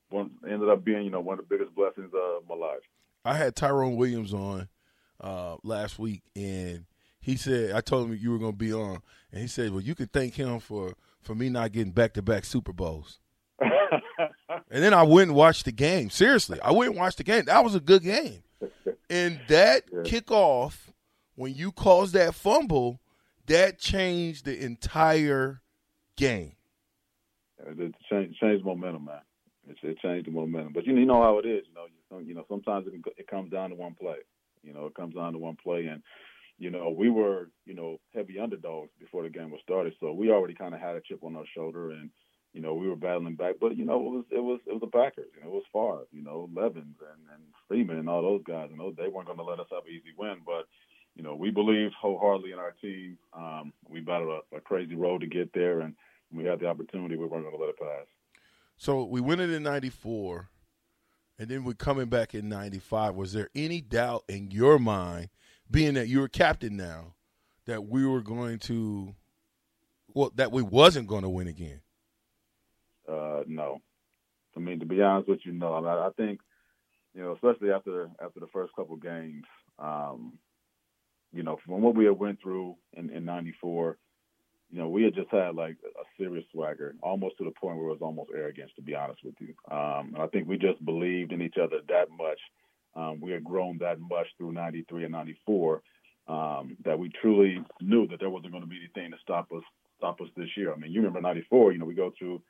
one 0.10 0.32
ended 0.50 0.70
up 0.70 0.84
being 0.84 1.04
you 1.04 1.12
know 1.12 1.22
one 1.22 1.40
of 1.40 1.48
the 1.48 1.58
biggest 1.58 1.74
blessings 1.74 2.12
of 2.14 2.44
my 2.48 2.56
life. 2.56 2.84
I 3.24 3.36
had 3.36 3.56
Tyrone 3.56 3.96
Williams 3.96 4.34
on 4.34 4.68
uh, 5.20 5.58
last 5.64 6.00
week, 6.00 6.24
and 6.36 6.86
he 7.20 7.36
said 7.36 7.74
I 7.76 7.82
told 7.82 8.08
him 8.10 8.18
you 8.20 8.32
were 8.32 8.40
going 8.40 8.54
to 8.54 8.58
be 8.58 8.74
on, 8.74 9.00
and 9.32 9.42
he 9.42 9.48
said, 9.48 9.72
"Well, 9.72 9.82
you 9.82 9.96
can 9.96 10.08
thank 10.08 10.36
him 10.36 10.60
for 10.60 10.94
for 11.22 11.36
me 11.36 11.50
not 11.50 11.72
getting 11.72 11.92
back 11.92 12.14
to 12.14 12.22
back 12.22 12.46
Super 12.46 12.74
Bowls." 12.74 13.20
and 13.62 14.84
then 14.84 14.94
I 14.94 15.04
went 15.04 15.30
and 15.30 15.38
watched 15.38 15.66
the 15.66 15.72
game. 15.72 16.10
Seriously, 16.10 16.60
I 16.62 16.72
went 16.72 16.92
and 16.92 17.00
watched 17.00 17.18
the 17.18 17.24
game. 17.24 17.46
That 17.46 17.64
was 17.64 17.76
a 17.76 17.80
good 17.80 18.04
game, 18.04 18.44
and 19.10 19.40
that 19.48 19.84
Yeah. 19.92 20.00
kickoff 20.02 20.90
when 21.36 21.54
you 21.54 21.72
caused 21.72 22.14
that 22.14 22.34
fumble, 22.36 23.00
that 23.46 23.78
changed 23.80 24.46
the 24.46 24.64
entire 24.64 25.62
game. 26.16 26.54
it 27.60 27.96
changed, 28.10 28.40
changed 28.40 28.66
momentum, 28.66 29.06
man. 29.06 29.22
It, 29.68 29.78
it 29.84 30.00
changed 30.00 30.28
the 30.28 30.32
momentum. 30.32 30.74
But 30.74 30.86
you, 30.86 30.96
you 30.98 31.06
know 31.06 31.22
how 31.22 31.38
it 31.40 31.46
is. 31.46 31.64
You 31.68 31.74
know, 31.76 31.86
you, 31.86 32.01
you 32.20 32.34
know 32.34 32.46
sometimes 32.50 32.88
it, 32.88 32.92
can, 32.92 33.04
it 33.18 33.28
comes 33.28 33.52
down 33.52 33.70
to 33.70 33.76
one 33.76 33.96
play. 33.96 34.18
You 34.64 34.74
know, 34.74 34.86
it 34.86 34.96
comes 34.96 35.16
down 35.16 35.34
to 35.34 35.40
one 35.40 35.58
play, 35.62 35.88
and 35.88 36.02
you 36.58 36.70
know 36.70 36.94
we 36.96 37.10
were 37.10 37.50
you 37.66 37.74
know 37.74 37.98
heavy 38.14 38.40
underdogs 38.40 38.92
before 39.00 39.24
the 39.24 39.30
game 39.30 39.52
was 39.52 39.62
started, 39.64 39.94
so 40.00 40.12
we 40.12 40.32
already 40.32 40.54
kind 40.54 40.74
of 40.74 40.80
had 40.80 40.96
a 40.96 41.02
chip 41.02 41.24
on 41.24 41.36
our 41.36 41.46
shoulder, 41.56 41.92
and 41.92 42.10
you 42.54 42.62
know 42.62 42.74
we 42.74 42.88
were 42.88 42.96
battling 42.96 43.36
back. 43.36 43.56
But 43.60 43.78
you 43.78 43.86
know 43.86 43.96
it 43.96 44.12
was 44.12 44.26
it 44.32 44.44
was 44.44 44.60
it 44.68 44.74
was 44.74 44.82
the 44.82 44.88
Packers. 44.88 45.32
You 45.36 45.44
know, 45.44 45.50
it 45.50 45.54
was 45.54 45.64
Favre, 45.74 46.08
you 46.12 46.24
know, 46.24 46.50
Levens 46.54 46.98
and 47.00 47.22
and 47.34 47.44
Freeman 47.68 47.98
and 47.98 48.10
all 48.10 48.22
those 48.22 48.44
guys. 48.46 48.70
You 48.72 48.78
know, 48.78 48.92
they 48.92 49.08
weren't 49.08 49.28
going 49.28 49.40
to 49.40 49.44
let 49.44 49.60
us 49.60 49.68
have 49.72 49.86
an 49.86 49.92
easy 49.92 50.14
win, 50.18 50.38
but 50.46 50.68
you 51.16 51.24
know, 51.24 51.36
we 51.36 51.52
believed 51.52 51.94
wholeheartedly 52.00 52.52
in 52.52 52.60
our 52.60 52.74
team. 52.82 53.18
Um, 53.34 53.74
we 53.90 54.00
battled 54.00 54.42
a, 54.52 54.58
a 54.58 54.62
crazy 54.62 54.96
road 54.96 55.22
to 55.22 55.28
get 55.28 55.54
there, 55.54 55.82
and 55.82 55.96
we 56.32 56.46
had 56.46 56.60
the 56.60 56.68
opportunity. 56.68 57.16
We 57.16 57.26
weren't 57.26 57.44
going 57.44 57.56
to 57.56 57.62
let 57.62 57.70
it 57.70 57.80
pass. 57.80 58.08
So 58.78 59.04
we 59.04 59.22
win 59.22 59.40
it 59.40 59.52
in 59.52 59.64
'94, 59.64 60.50
and 61.42 61.50
then 61.50 61.64
we're 61.64 61.74
coming 61.74 62.06
back 62.06 62.36
in 62.36 62.48
'95. 62.48 63.16
Was 63.16 63.34
there 63.34 63.50
any 63.56 63.82
doubt 63.82 64.24
in 64.30 64.52
your 64.52 64.78
mind, 64.78 65.30
being 65.72 65.96
that 65.96 66.08
you 66.08 66.20
were 66.20 66.28
captain 66.28 66.78
now, 66.78 67.16
that 67.66 67.88
we 67.88 68.06
were 68.06 68.22
going 68.22 68.60
to, 68.60 69.16
well, 70.14 70.32
that 70.36 70.52
we 70.52 70.62
wasn't 70.62 71.08
going 71.08 71.24
to 71.24 71.30
win 71.30 71.48
again? 71.48 71.82
Uh, 73.10 73.42
no. 73.48 73.80
I 74.56 74.60
mean, 74.60 74.82
to 74.82 74.86
be 74.86 75.02
honest 75.02 75.30
with 75.30 75.40
you, 75.44 75.52
no. 75.52 75.74
I, 75.74 75.80
mean, 75.80 75.90
I 75.90 76.10
think, 76.16 76.42
you 77.16 77.24
know, 77.24 77.34
especially 77.34 77.72
after 77.72 78.12
after 78.24 78.40
the 78.40 78.48
first 78.54 78.76
couple 78.76 78.96
games, 78.98 79.46
um, 79.80 80.38
you 81.34 81.42
know, 81.42 81.58
from 81.66 81.82
what 81.82 81.96
we 81.96 82.06
had 82.06 82.20
went 82.20 82.40
through 82.40 82.76
in 82.94 83.10
in 83.10 83.26
'94, 83.26 83.98
you 84.72 84.80
know, 84.80 84.88
we 84.88 85.04
had 85.04 85.16
just 85.16 85.30
had 85.30 85.56
like 85.56 85.78
a 85.84 86.04
serious 86.18 86.46
swagger, 86.52 86.96
almost 87.02 87.38
to 87.38 87.44
the 87.44 87.52
point 87.52 87.78
where 87.78 87.88
it 87.88 87.92
was 87.92 88.02
almost 88.02 88.32
arrogance, 88.36 88.72
to 88.76 88.82
be 88.82 88.96
honest 88.96 89.20
with 89.24 89.36
you. 89.40 89.54
Um, 89.70 90.14
and 90.14 90.20
I 90.20 90.28
think 90.28 90.48
we 90.48 90.58
just 90.58 90.84
believed 90.86 91.32
in 91.32 91.42
each 91.42 91.58
other 91.62 91.80
that 91.90 92.10
much. 92.10 92.40
Um, 92.96 93.22
we 93.22 93.32
had 93.32 93.44
grown 93.44 93.78
that 93.80 94.00
much 94.00 94.28
through 94.38 94.54
'93 94.54 95.04
and 95.04 95.12
'94 95.12 95.82
um, 96.28 96.78
that 96.86 96.98
we 96.98 97.12
truly 97.22 97.64
knew 97.82 98.08
that 98.08 98.20
there 98.20 98.30
wasn't 98.30 98.52
going 98.52 98.64
to 98.64 98.70
be 98.70 98.78
anything 98.78 99.12
to 99.12 99.18
stop 99.22 99.52
us 99.52 99.64
stop 99.98 100.20
us 100.22 100.28
this 100.36 100.50
year. 100.58 100.74
I 100.74 100.78
mean, 100.78 100.92
you 100.92 101.00
remember 101.00 101.22
'94? 101.22 101.74
You 101.74 101.80
know, 101.80 101.86
we 101.86 101.94
go 101.94 102.12
through 102.18 102.42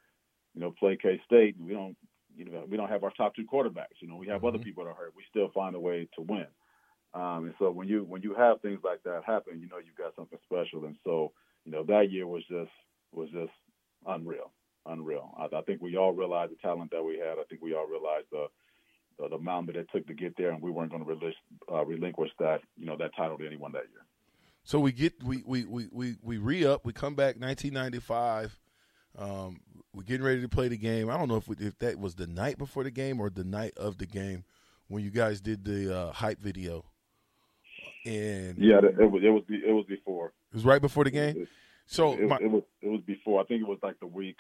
you 0.53 0.61
know, 0.61 0.71
play 0.71 0.97
K 1.01 1.21
State, 1.25 1.55
and 1.57 1.67
we 1.67 1.73
don't, 1.73 1.95
you 2.35 2.45
know, 2.45 2.63
we 2.69 2.77
don't 2.77 2.89
have 2.89 3.03
our 3.03 3.11
top 3.11 3.35
two 3.35 3.45
quarterbacks. 3.45 3.99
You 3.99 4.07
know, 4.07 4.15
we 4.15 4.27
have 4.27 4.43
other 4.43 4.57
people 4.57 4.83
that 4.83 4.91
are 4.91 4.95
hurt. 4.95 5.13
We 5.15 5.23
still 5.29 5.49
find 5.53 5.75
a 5.75 5.79
way 5.79 6.07
to 6.15 6.21
win. 6.21 6.47
Um, 7.13 7.45
and 7.45 7.53
so 7.59 7.71
when 7.71 7.87
you 7.87 8.03
when 8.03 8.21
you 8.21 8.33
have 8.35 8.61
things 8.61 8.79
like 8.83 9.03
that 9.03 9.23
happen, 9.25 9.59
you 9.59 9.67
know 9.67 9.77
you've 9.77 9.97
got 9.97 10.15
something 10.15 10.39
special. 10.45 10.85
And 10.85 10.95
so 11.03 11.33
you 11.65 11.71
know 11.71 11.83
that 11.83 12.11
year 12.11 12.27
was 12.27 12.43
just 12.49 12.71
was 13.11 13.29
just 13.31 13.51
unreal. 14.07 14.51
unreal. 14.85 15.35
I, 15.37 15.55
I 15.55 15.61
think 15.61 15.81
we 15.81 15.97
all 15.97 16.13
realized 16.13 16.51
the 16.51 16.57
talent 16.57 16.91
that 16.91 17.03
we 17.03 17.17
had. 17.17 17.39
I 17.39 17.43
think 17.49 17.61
we 17.61 17.73
all 17.73 17.87
realized 17.87 18.27
the 18.31 18.47
the, 19.19 19.29
the 19.29 19.35
amount 19.35 19.67
that 19.67 19.75
it 19.75 19.87
took 19.93 20.07
to 20.07 20.13
get 20.13 20.35
there, 20.37 20.51
and 20.51 20.61
we 20.61 20.71
weren't 20.71 20.91
going 20.91 21.03
to 21.03 21.07
relinquish, 21.07 21.35
uh, 21.71 21.85
relinquish 21.85 22.31
that 22.39 22.61
you 22.77 22.85
know 22.85 22.97
that 22.97 23.15
title 23.15 23.37
to 23.37 23.45
anyone 23.45 23.71
that 23.73 23.85
year. 23.91 24.05
So 24.63 24.79
we 24.79 24.91
get 24.91 25.21
we 25.23 25.43
we 25.45 25.65
we 25.65 25.87
we, 25.91 26.15
we 26.21 26.37
re 26.37 26.65
up. 26.65 26.85
We 26.85 26.93
come 26.93 27.15
back 27.15 27.39
1995. 27.39 28.59
Um, 29.17 29.59
we're 29.93 30.03
getting 30.03 30.25
ready 30.25 30.41
to 30.41 30.49
play 30.49 30.69
the 30.69 30.77
game. 30.77 31.09
I 31.09 31.17
don't 31.17 31.27
know 31.27 31.35
if 31.35 31.47
we, 31.47 31.55
if 31.59 31.77
that 31.79 31.99
was 31.99 32.15
the 32.15 32.27
night 32.27 32.57
before 32.57 32.83
the 32.83 32.91
game 32.91 33.19
or 33.19 33.29
the 33.29 33.43
night 33.43 33.73
of 33.77 33.97
the 33.97 34.05
game 34.05 34.45
when 34.87 35.03
you 35.03 35.09
guys 35.09 35.41
did 35.41 35.65
the 35.65 35.93
uh, 35.93 36.11
hype 36.13 36.39
video. 36.39 36.85
And 38.05 38.57
yeah, 38.57 38.79
it, 38.79 38.99
it 38.99 39.11
was 39.11 39.21
it 39.23 39.29
was 39.29 39.43
it 39.49 39.71
was 39.71 39.85
before. 39.87 40.33
It 40.51 40.55
was 40.55 40.65
right 40.65 40.81
before 40.81 41.03
the 41.03 41.11
game. 41.11 41.41
It, 41.41 41.47
so 41.85 42.13
it, 42.13 42.27
my, 42.27 42.37
it 42.37 42.49
was 42.49 42.63
it 42.81 42.89
was 42.89 43.01
before. 43.01 43.41
I 43.41 43.45
think 43.45 43.61
it 43.61 43.67
was 43.67 43.79
like 43.83 43.99
the 43.99 44.07
week 44.07 44.37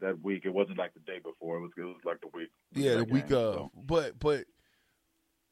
that 0.00 0.22
week. 0.22 0.42
It 0.44 0.52
wasn't 0.52 0.78
like 0.78 0.92
the 0.92 1.00
day 1.00 1.18
before. 1.22 1.56
It 1.56 1.60
was 1.60 1.70
it 1.78 1.82
was 1.82 1.96
like 2.04 2.20
the 2.20 2.28
week. 2.34 2.50
Yeah, 2.74 2.96
the 2.96 3.04
game, 3.04 3.14
week 3.14 3.24
of. 3.26 3.54
So. 3.54 3.70
But 3.74 4.18
but 4.18 4.44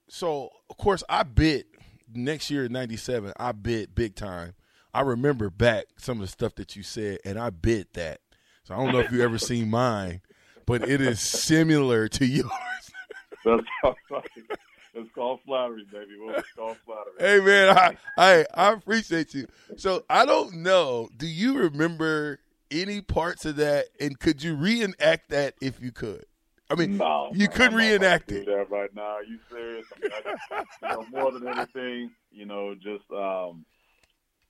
so 0.09 0.51
of 0.69 0.77
course 0.77 1.03
I 1.09 1.23
bit 1.23 1.67
next 2.13 2.51
year 2.51 2.67
in 2.67 2.73
'97. 2.73 3.33
I 3.39 3.53
bit 3.53 3.95
big 3.95 4.15
time. 4.15 4.55
I 4.93 5.03
remember 5.03 5.49
back 5.49 5.87
some 5.97 6.19
of 6.19 6.23
the 6.23 6.33
stuff 6.33 6.55
that 6.57 6.77
you 6.77 6.83
said, 6.83 7.19
and 7.25 7.39
I 7.39 7.51
bit 7.51 7.95
that. 7.95 8.21
So 8.65 8.75
I 8.75 8.79
don't 8.79 8.93
know 8.93 9.01
if 9.01 9.13
you 9.13 9.23
ever 9.23 9.39
seen 9.39 9.71
mine, 9.71 10.21
but 10.67 10.87
it 10.87 11.01
is 11.01 11.21
similar 11.21 12.09
to 12.09 12.27
yours. 12.27 12.51
That's. 13.45 13.63
It's 14.99 15.11
called 15.15 15.41
flattery, 15.47 15.87
baby. 15.91 16.13
Well, 16.21 16.37
it's 16.37 16.53
called 16.53 16.77
flattery. 16.85 17.13
Hey 17.19 17.41
man, 17.41 17.77
I, 17.77 17.97
I 18.17 18.47
I 18.55 18.73
appreciate 18.73 19.35
you. 19.35 19.47
So 19.77 20.05
I 20.11 20.25
don't 20.25 20.63
know. 20.63 21.09
Do 21.17 21.27
you 21.27 21.59
remember 21.59 22.41
any 22.71 23.01
parts 23.01 23.45
of 23.45 23.57
that? 23.57 23.87
And 24.01 24.19
could 24.19 24.43
you 24.43 24.55
reenact 24.55 25.31
that 25.31 25.55
if 25.61 25.81
you 25.81 25.93
could? 25.93 26.25
I 26.71 26.75
mean, 26.75 26.99
no, 26.99 27.31
you 27.33 27.49
couldn't 27.49 27.77
reenact 27.77 28.31
it. 28.31 28.47
Right 28.71 28.95
now? 28.95 29.03
Are 29.03 29.25
you 29.25 29.39
serious? 29.51 29.87
I 29.95 30.01
mean, 30.01 30.11
I 30.51 30.65
you 30.83 30.89
know, 30.89 31.07
more 31.11 31.33
than 31.33 31.49
anything, 31.49 32.11
you 32.31 32.45
know, 32.45 32.75
just 32.75 33.11
um, 33.11 33.65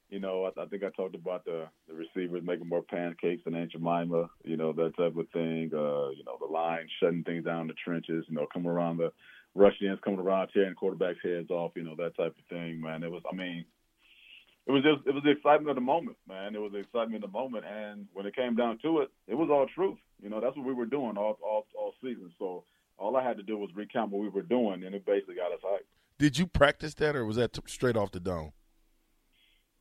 you 0.08 0.20
know, 0.20 0.44
I, 0.44 0.62
I 0.62 0.66
think 0.66 0.82
I 0.82 0.90
talked 0.90 1.14
about 1.14 1.44
the 1.44 1.66
the 1.88 1.94
receivers 1.94 2.42
making 2.44 2.68
more 2.68 2.82
pancakes 2.82 3.44
than 3.44 3.54
Aunt 3.54 3.72
Jemima, 3.72 4.28
you 4.44 4.56
know, 4.56 4.72
that 4.72 4.96
type 4.96 5.16
of 5.16 5.28
thing. 5.32 5.70
Uh, 5.72 6.10
you 6.10 6.24
know, 6.24 6.38
the 6.40 6.50
line 6.50 6.88
shutting 7.00 7.24
things 7.24 7.44
down 7.44 7.62
in 7.62 7.66
the 7.68 7.74
trenches, 7.84 8.24
you 8.28 8.34
know, 8.34 8.46
coming 8.52 8.70
around 8.70 8.98
the 8.98 9.12
rush 9.54 9.74
ends, 9.82 10.00
coming 10.04 10.20
around 10.20 10.48
tearing 10.48 10.74
quarterbacks' 10.74 11.22
heads 11.22 11.50
off, 11.50 11.72
you 11.74 11.82
know, 11.82 11.94
that 11.96 12.16
type 12.16 12.34
of 12.38 12.44
thing, 12.48 12.80
man. 12.80 13.02
It 13.02 13.10
was, 13.10 13.22
I 13.30 13.34
mean, 13.34 13.64
it 14.66 14.72
was 14.72 14.82
just, 14.82 15.06
it 15.06 15.14
was 15.14 15.22
the 15.24 15.30
excitement 15.30 15.70
of 15.70 15.76
the 15.76 15.80
moment, 15.80 16.16
man. 16.28 16.54
It 16.54 16.60
was 16.60 16.72
the 16.72 16.78
excitement 16.78 17.24
of 17.24 17.32
the 17.32 17.38
moment, 17.38 17.64
and 17.64 18.06
when 18.12 18.26
it 18.26 18.36
came 18.36 18.54
down 18.54 18.78
to 18.82 19.00
it, 19.00 19.10
it 19.26 19.34
was 19.34 19.48
all 19.50 19.66
truth. 19.74 19.98
You 20.22 20.28
know, 20.28 20.40
that's 20.40 20.56
what 20.56 20.66
we 20.66 20.74
were 20.74 20.86
doing 20.86 21.16
all 21.16 21.38
all 21.42 21.66
all 21.78 21.94
season. 22.02 22.30
So 22.38 22.64
all 22.98 23.16
I 23.16 23.22
had 23.22 23.36
to 23.36 23.42
do 23.42 23.56
was 23.56 23.70
recount 23.74 24.10
what 24.10 24.22
we 24.22 24.28
were 24.28 24.42
doing, 24.42 24.84
and 24.84 24.94
it 24.94 25.06
basically 25.06 25.36
got 25.36 25.52
us 25.52 25.60
hyped. 25.64 25.86
Did 26.18 26.38
you 26.38 26.46
practice 26.46 26.94
that, 26.94 27.14
or 27.14 27.24
was 27.24 27.36
that 27.36 27.52
t- 27.52 27.62
straight 27.66 27.96
off 27.96 28.10
the 28.10 28.20
dome? 28.20 28.52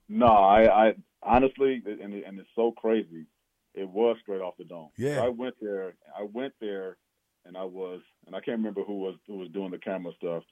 No, 0.10 0.28
I, 0.28 0.88
I 0.88 0.94
honestly, 1.22 1.82
and 1.86 2.14
and 2.14 2.40
it's 2.40 2.50
so 2.56 2.72
crazy. 2.72 3.26
It 3.74 3.88
was 3.88 4.18
straight 4.22 4.42
off 4.42 4.58
the 4.58 4.64
dome. 4.64 4.90
Yeah. 4.98 5.22
I 5.24 5.30
went 5.30 5.56
there. 5.62 5.94
I 6.18 6.24
went 6.24 6.54
there, 6.60 6.98
and 7.46 7.56
I 7.56 7.64
was, 7.64 8.02
and 8.26 8.36
I 8.36 8.40
can't 8.40 8.58
remember 8.58 8.84
who 8.84 9.00
was 9.00 9.16
who 9.28 9.38
was 9.38 9.50
doing 9.50 9.72
the 9.72 9.78
camera 9.78 10.14
stuff, 10.18 10.44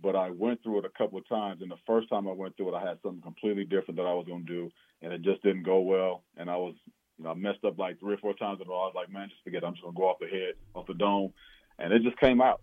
but 0.00 0.16
I 0.16 0.30
went 0.30 0.62
through 0.62 0.78
it 0.78 0.84
a 0.84 0.98
couple 0.98 1.18
of 1.18 1.28
times. 1.28 1.60
And 1.60 1.70
the 1.70 1.76
first 1.86 2.08
time 2.08 2.26
I 2.28 2.32
went 2.32 2.56
through 2.56 2.74
it, 2.74 2.78
I 2.78 2.86
had 2.86 2.98
something 3.02 3.22
completely 3.22 3.64
different 3.64 3.96
that 3.96 4.06
I 4.06 4.14
was 4.14 4.26
going 4.26 4.46
to 4.46 4.52
do, 4.52 4.70
and 5.02 5.12
it 5.12 5.22
just 5.22 5.42
didn't 5.42 5.64
go 5.64 5.80
well. 5.80 6.24
And 6.36 6.48
I 6.48 6.56
was, 6.56 6.74
you 7.18 7.24
know, 7.24 7.30
I 7.30 7.34
messed 7.34 7.64
up 7.64 7.78
like 7.78 8.00
three 8.00 8.14
or 8.14 8.18
four 8.18 8.34
times 8.34 8.60
in 8.60 8.66
a 8.66 8.70
row. 8.70 8.82
I 8.82 8.86
was 8.86 8.94
like, 8.94 9.10
man, 9.10 9.28
just 9.28 9.42
forget. 9.44 9.62
It. 9.62 9.66
I'm 9.66 9.74
just 9.74 9.82
going 9.82 9.94
to 9.94 10.00
go 10.00 10.08
off 10.08 10.18
the 10.20 10.28
head, 10.28 10.54
off 10.74 10.86
the 10.86 10.94
dome, 10.94 11.32
and 11.78 11.92
it 11.92 12.02
just 12.02 12.18
came 12.18 12.40
out, 12.40 12.62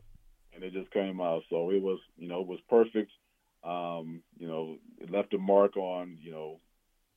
and 0.53 0.63
it 0.63 0.73
just 0.73 0.91
came 0.91 1.21
out. 1.21 1.43
So 1.49 1.69
it 1.69 1.81
was, 1.81 1.99
you 2.17 2.27
know, 2.27 2.41
it 2.41 2.47
was 2.47 2.59
perfect. 2.69 3.11
Um, 3.63 4.21
you 4.37 4.47
know, 4.47 4.77
it 4.99 5.11
left 5.11 5.33
a 5.33 5.37
mark 5.37 5.75
on, 5.77 6.17
you 6.21 6.31
know, 6.31 6.59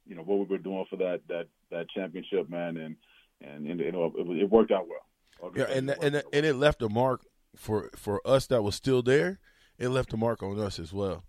you 0.07 0.17
know 0.17 0.23
what 0.23 0.39
we 0.41 0.45
were 0.47 0.59
doing 0.59 0.85
for 0.91 0.97
that 0.97 1.21
that 1.29 1.47
that 1.71 1.89
championship, 1.91 2.51
man, 2.51 2.77
and 2.77 2.97
and, 3.41 3.67
and 3.67 3.81
you 3.81 3.93
know 3.93 4.13
it, 4.17 4.43
it 4.43 4.51
worked 4.51 4.73
out 4.73 4.87
well. 4.89 5.53
Yeah, 5.55 5.65
and 5.65 5.91
it 5.91 5.99
and 6.03 6.17
out 6.17 6.25
and 6.33 6.47
it 6.47 6.55
left 6.55 6.83
a 6.83 6.89
mark 6.89 7.25
for 7.57 7.91
for 7.97 8.21
us 8.27 8.47
that 8.49 8.63
was 8.63 8.75
still 8.75 9.03
there. 9.03 9.39
It 9.79 9.89
left 9.89 10.13
a 10.13 10.17
mark 10.17 10.43
on 10.43 10.59
us 10.59 10.79
as 10.79 10.93
well. 10.93 11.25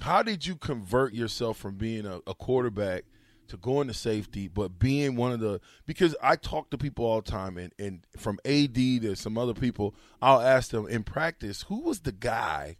How 0.00 0.22
did 0.22 0.46
you 0.46 0.56
convert 0.56 1.12
yourself 1.12 1.58
from 1.58 1.76
being 1.76 2.06
a, 2.06 2.20
a 2.26 2.34
quarterback 2.34 3.04
to 3.48 3.56
going 3.56 3.88
to 3.88 3.94
safety, 3.94 4.48
but 4.48 4.78
being 4.78 5.16
one 5.16 5.32
of 5.32 5.40
the 5.40 5.60
because 5.84 6.14
I 6.22 6.36
talk 6.36 6.70
to 6.70 6.78
people 6.78 7.04
all 7.04 7.20
the 7.20 7.30
time, 7.30 7.58
and 7.58 7.72
and 7.78 8.06
from 8.16 8.38
AD 8.44 8.74
to 8.74 9.14
some 9.16 9.36
other 9.36 9.54
people, 9.54 9.94
I'll 10.22 10.40
ask 10.40 10.70
them 10.70 10.86
in 10.86 11.02
practice, 11.02 11.62
who 11.62 11.80
was 11.80 12.00
the 12.00 12.12
guy, 12.12 12.76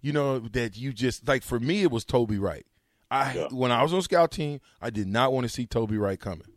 you 0.00 0.12
know, 0.12 0.38
that 0.38 0.76
you 0.76 0.92
just 0.92 1.26
like. 1.28 1.42
For 1.42 1.58
me, 1.60 1.82
it 1.82 1.90
was 1.90 2.04
Toby 2.04 2.38
Wright. 2.38 2.66
I 3.10 3.34
Yeah. 3.34 3.48
when 3.50 3.72
I 3.72 3.82
was 3.82 3.92
on 3.94 4.02
scout 4.02 4.30
team, 4.30 4.60
I 4.80 4.90
did 4.90 5.06
not 5.08 5.32
want 5.32 5.44
to 5.44 5.48
see 5.48 5.66
Toby 5.66 5.96
Wright 5.96 6.18
coming. 6.20 6.48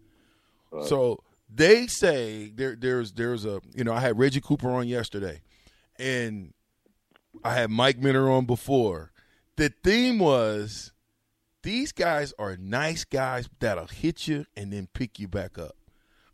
So 0.87 1.19
they 1.53 1.87
say 1.87 2.51
there 2.55 2.75
there's 2.77 3.11
there's 3.13 3.45
a 3.45 3.59
you 3.75 3.83
know 3.83 3.93
I 3.93 3.99
had 3.99 4.17
Reggie 4.17 4.41
Cooper 4.41 4.69
on 4.69 4.87
yesterday, 4.87 5.41
and 5.99 6.53
I 7.43 7.53
had 7.53 7.69
Mike 7.69 7.99
Minter 7.99 8.29
on 8.31 8.45
before. 8.45 9.11
The 9.57 9.71
theme 9.83 10.19
was 10.19 10.93
these 11.63 11.91
guys 11.91 12.33
are 12.39 12.55
nice 12.57 13.03
guys 13.03 13.49
that'll 13.59 13.87
hit 13.87 14.27
you 14.27 14.45
and 14.55 14.71
then 14.71 14.87
pick 14.93 15.19
you 15.19 15.27
back 15.27 15.57
up. 15.57 15.75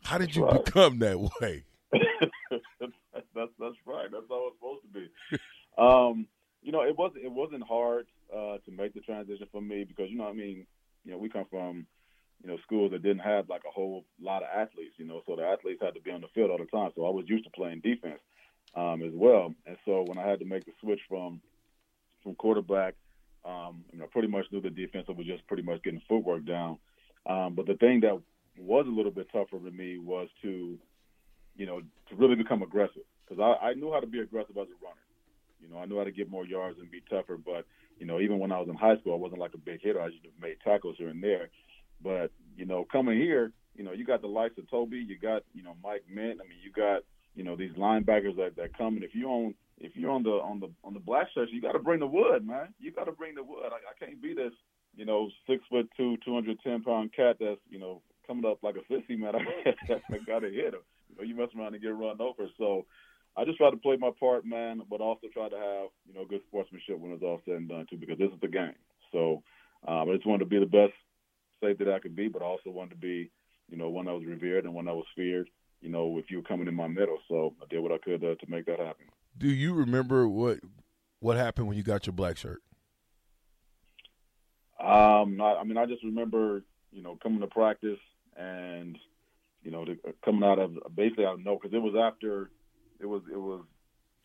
How 0.04 0.18
did 0.18 0.34
you 0.36 0.44
right. 0.44 0.64
become 0.64 1.00
that 1.00 1.18
way? 1.20 1.64
that's, 1.92 3.52
that's 3.58 3.76
right. 3.86 4.06
That's 4.10 4.24
how 4.28 4.48
it's 4.48 4.56
supposed 4.56 4.82
to 4.82 4.88
be. 4.92 5.10
um, 5.78 6.26
it 6.88 6.96
wasn't 6.96 7.24
it 7.24 7.32
wasn't 7.32 7.62
hard 7.62 8.06
uh, 8.34 8.58
to 8.64 8.70
make 8.70 8.94
the 8.94 9.00
transition 9.00 9.46
for 9.52 9.60
me 9.60 9.84
because 9.84 10.10
you 10.10 10.16
know, 10.16 10.28
I 10.28 10.32
mean, 10.32 10.66
you 11.04 11.12
know, 11.12 11.18
we 11.18 11.28
come 11.28 11.46
from 11.50 11.86
you 12.42 12.48
know 12.48 12.58
schools 12.62 12.90
that 12.92 13.02
didn't 13.02 13.20
have 13.20 13.48
like 13.48 13.62
a 13.68 13.72
whole 13.72 14.04
lot 14.20 14.42
of 14.42 14.48
athletes. 14.54 14.94
You 14.96 15.06
know, 15.06 15.22
so 15.26 15.36
the 15.36 15.44
athletes 15.44 15.80
had 15.82 15.94
to 15.94 16.00
be 16.00 16.10
on 16.10 16.22
the 16.22 16.28
field 16.34 16.50
all 16.50 16.58
the 16.58 16.64
time. 16.66 16.90
So 16.96 17.06
I 17.06 17.10
was 17.10 17.24
used 17.28 17.44
to 17.44 17.50
playing 17.50 17.80
defense 17.80 18.20
um, 18.74 19.02
as 19.02 19.12
well. 19.14 19.54
And 19.66 19.76
so 19.84 20.04
when 20.06 20.18
I 20.18 20.26
had 20.26 20.38
to 20.40 20.44
make 20.44 20.64
the 20.64 20.72
switch 20.80 21.00
from 21.08 21.40
from 22.22 22.34
quarterback, 22.34 22.94
um, 23.44 23.84
I 23.94 24.06
pretty 24.06 24.28
much 24.28 24.46
knew 24.50 24.60
the 24.60 24.70
defense 24.70 25.06
was 25.08 25.26
just 25.26 25.46
pretty 25.46 25.62
much 25.62 25.82
getting 25.82 26.02
footwork 26.08 26.44
down. 26.44 26.78
Um, 27.26 27.54
but 27.54 27.66
the 27.66 27.74
thing 27.74 28.00
that 28.00 28.20
was 28.58 28.86
a 28.86 28.90
little 28.90 29.12
bit 29.12 29.28
tougher 29.32 29.58
for 29.62 29.70
me 29.70 29.98
was 29.98 30.28
to, 30.42 30.78
you 31.56 31.66
know, 31.66 31.80
to 31.80 32.16
really 32.16 32.34
become 32.34 32.62
aggressive 32.62 33.02
because 33.26 33.40
I, 33.40 33.68
I 33.68 33.74
knew 33.74 33.92
how 33.92 34.00
to 34.00 34.06
be 34.06 34.20
aggressive 34.20 34.56
as 34.56 34.66
a 34.68 34.84
runner. 34.84 35.07
You 35.60 35.68
know, 35.68 35.78
I 35.78 35.86
knew 35.86 35.98
how 35.98 36.04
to 36.04 36.12
get 36.12 36.30
more 36.30 36.46
yards 36.46 36.78
and 36.78 36.90
be 36.90 37.02
tougher. 37.08 37.36
But 37.36 37.66
you 37.98 38.06
know, 38.06 38.20
even 38.20 38.38
when 38.38 38.52
I 38.52 38.58
was 38.58 38.68
in 38.68 38.76
high 38.76 38.96
school, 38.98 39.14
I 39.14 39.18
wasn't 39.18 39.40
like 39.40 39.54
a 39.54 39.58
big 39.58 39.80
hitter. 39.82 40.00
I 40.00 40.08
just 40.08 40.22
made 40.40 40.56
tackles 40.64 40.96
here 40.98 41.08
and 41.08 41.22
there. 41.22 41.50
But 42.02 42.30
you 42.56 42.66
know, 42.66 42.86
coming 42.90 43.18
here, 43.18 43.52
you 43.74 43.84
know, 43.84 43.92
you 43.92 44.04
got 44.04 44.22
the 44.22 44.28
likes 44.28 44.58
of 44.58 44.70
Toby, 44.70 44.98
you 44.98 45.18
got 45.18 45.42
you 45.54 45.62
know 45.62 45.74
Mike 45.82 46.04
Mint. 46.12 46.40
I 46.42 46.48
mean, 46.48 46.58
you 46.62 46.72
got 46.72 47.02
you 47.34 47.44
know 47.44 47.56
these 47.56 47.72
linebackers 47.72 48.36
that 48.36 48.56
that 48.56 48.76
come 48.76 48.94
and 48.94 49.04
if 49.04 49.14
you 49.14 49.28
on 49.28 49.54
if 49.80 49.92
you're 49.94 50.10
on 50.10 50.22
the 50.22 50.30
on 50.30 50.60
the 50.60 50.70
on 50.84 50.94
the 50.94 51.00
black 51.00 51.28
shirts, 51.34 51.52
you 51.52 51.60
got 51.62 51.72
to 51.72 51.78
bring 51.78 52.00
the 52.00 52.06
wood, 52.06 52.46
man. 52.46 52.74
You 52.78 52.92
got 52.92 53.04
to 53.04 53.12
bring 53.12 53.34
the 53.34 53.42
wood. 53.42 53.66
I, 53.66 53.76
I 53.76 54.04
can't 54.04 54.20
be 54.20 54.34
this 54.34 54.52
you 54.96 55.04
know 55.04 55.28
six 55.48 55.62
foot 55.70 55.88
two, 55.96 56.16
two 56.24 56.34
hundred 56.34 56.58
ten 56.62 56.82
pound 56.82 57.12
cat 57.14 57.36
that's 57.40 57.60
you 57.68 57.78
know 57.78 58.02
coming 58.26 58.44
up 58.44 58.58
like 58.62 58.76
a 58.76 58.92
sissy 58.92 59.18
man. 59.18 59.34
I 59.66 60.18
got 60.26 60.40
to 60.40 60.50
hit 60.50 60.74
him. 60.74 60.82
You 61.08 61.16
know, 61.16 61.22
you 61.22 61.36
mess 61.36 61.48
around 61.56 61.74
and 61.74 61.82
get 61.82 61.88
run 61.88 62.20
over. 62.20 62.48
So 62.58 62.86
I 63.38 63.44
just 63.44 63.58
try 63.58 63.70
to 63.70 63.76
play 63.76 63.96
my 63.96 64.10
part, 64.18 64.44
man, 64.44 64.82
but 64.90 65.00
also 65.00 65.28
try 65.32 65.48
to 65.48 65.56
have 65.56 65.88
you 66.06 66.14
know 66.14 66.26
good 66.28 66.40
sportsmanship 66.48 66.98
when 66.98 67.12
it's 67.12 67.22
all 67.22 67.40
said 67.44 67.54
and 67.54 67.68
done 67.68 67.86
too, 67.88 67.96
because 67.96 68.18
this 68.18 68.30
is 68.30 68.40
the 68.40 68.48
game. 68.48 68.74
So 69.12 69.42
um, 69.86 70.10
I 70.10 70.14
just 70.14 70.26
wanted 70.26 70.40
to 70.40 70.50
be 70.50 70.58
the 70.58 70.66
best 70.66 70.92
safety 71.62 71.84
that 71.84 71.94
I 71.94 72.00
could 72.00 72.16
be, 72.16 72.28
but 72.28 72.42
I 72.42 72.46
also 72.46 72.70
wanted 72.70 72.90
to 72.90 72.96
be 72.96 73.30
you 73.68 73.76
know 73.76 73.88
one 73.90 74.06
that 74.06 74.14
was 74.14 74.26
revered 74.26 74.64
and 74.64 74.74
one 74.74 74.86
that 74.86 74.94
was 74.94 75.06
feared. 75.14 75.48
You 75.80 75.90
know, 75.90 76.18
if 76.18 76.30
you 76.30 76.38
were 76.38 76.42
coming 76.42 76.66
in 76.66 76.74
my 76.74 76.88
middle, 76.88 77.18
so 77.28 77.54
I 77.62 77.66
did 77.70 77.80
what 77.80 77.92
I 77.92 77.98
could 77.98 78.24
uh, 78.24 78.34
to 78.34 78.46
make 78.50 78.66
that 78.66 78.80
happen. 78.80 79.06
Do 79.36 79.48
you 79.48 79.72
remember 79.72 80.28
what 80.28 80.58
what 81.20 81.36
happened 81.36 81.68
when 81.68 81.76
you 81.76 81.82
got 81.82 82.06
your 82.06 82.14
black 82.14 82.36
shirt? 82.36 82.60
Um, 84.80 85.40
I, 85.40 85.56
I 85.60 85.64
mean, 85.64 85.76
I 85.76 85.86
just 85.86 86.04
remember, 86.04 86.62
you 86.92 87.02
know, 87.02 87.18
coming 87.22 87.40
to 87.40 87.48
practice 87.48 87.98
and, 88.36 88.96
you 89.62 89.72
know, 89.72 89.84
the, 89.84 89.98
coming 90.24 90.44
out 90.44 90.60
of 90.60 90.74
basically 90.94 91.24
I 91.24 91.30
don't 91.30 91.44
know 91.44 91.58
because 91.60 91.74
it 91.74 91.82
was 91.82 91.94
after, 92.00 92.50
it 93.00 93.06
was 93.06 93.22
it 93.32 93.38
was 93.38 93.64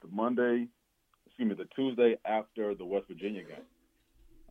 the 0.01 0.07
Monday, 0.11 0.67
excuse 1.25 1.49
me, 1.49 1.55
the 1.55 1.69
Tuesday 1.75 2.17
after 2.25 2.75
the 2.75 2.85
West 2.85 3.07
Virginia 3.07 3.43
game. 3.43 3.65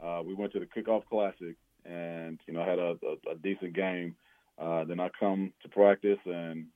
Uh, 0.02 0.22
we 0.22 0.34
went 0.34 0.52
to 0.52 0.60
the 0.60 0.66
kickoff 0.66 1.04
classic, 1.06 1.56
and 1.84 2.40
you 2.46 2.54
know, 2.54 2.62
I 2.62 2.68
had 2.68 2.78
a, 2.78 2.96
a, 3.02 3.32
a 3.32 3.34
decent 3.42 3.74
game. 3.74 4.16
Uh, 4.58 4.84
then 4.84 5.00
I 5.00 5.08
come 5.18 5.52
to 5.62 5.68
practice, 5.68 6.18
and 6.26 6.66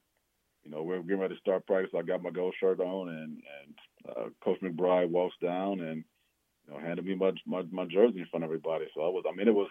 you 0.65 0.71
know, 0.71 0.83
we're 0.83 1.01
getting 1.03 1.21
ready 1.21 1.35
to 1.35 1.41
start 1.41 1.67
practice. 1.67 1.93
I 1.97 2.03
got 2.03 2.23
my 2.23 2.31
gold 2.31 2.55
shirt 2.59 2.81
on, 2.81 3.09
and 3.09 3.43
and 3.61 3.75
uh, 4.09 4.29
Coach 4.43 4.61
McBride 4.63 5.11
walks 5.11 5.37
down 5.43 5.81
and 5.81 6.05
you 6.67 6.75
know, 6.75 6.81
handed 6.81 7.05
me 7.05 7.15
my, 7.15 7.33
my 7.47 7.63
my 7.71 7.85
jersey 7.85 8.21
in 8.21 8.27
front 8.31 8.45
of 8.45 8.49
everybody. 8.49 8.87
So 8.95 9.03
I 9.03 9.09
was, 9.09 9.25
I 9.31 9.35
mean, 9.35 9.49
it 9.49 9.55
was 9.55 9.69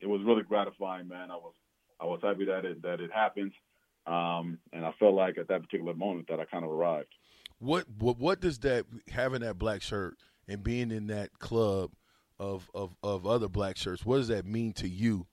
it 0.00 0.06
was 0.06 0.20
really 0.24 0.42
gratifying, 0.42 1.08
man. 1.08 1.30
I 1.30 1.36
was 1.36 1.54
I 2.00 2.04
was 2.04 2.20
happy 2.22 2.44
that 2.46 2.64
it 2.64 2.82
that 2.82 3.00
it 3.00 3.10
happened. 3.12 3.52
Um, 4.06 4.58
and 4.72 4.84
I 4.84 4.92
felt 4.98 5.14
like 5.14 5.38
at 5.38 5.48
that 5.48 5.62
particular 5.62 5.94
moment 5.94 6.28
that 6.28 6.40
I 6.40 6.44
kind 6.44 6.64
of 6.64 6.70
arrived. 6.70 7.08
What 7.58 7.86
what 7.98 8.18
what 8.18 8.40
does 8.40 8.58
that 8.60 8.84
having 9.10 9.40
that 9.40 9.58
black 9.58 9.80
shirt 9.80 10.16
and 10.46 10.62
being 10.62 10.90
in 10.90 11.06
that 11.06 11.38
club 11.38 11.92
of 12.38 12.70
of 12.74 12.94
of 13.02 13.26
other 13.26 13.48
black 13.48 13.76
shirts? 13.76 14.04
What 14.04 14.18
does 14.18 14.28
that 14.28 14.44
mean 14.44 14.72
to 14.74 14.88
you? 14.88 15.26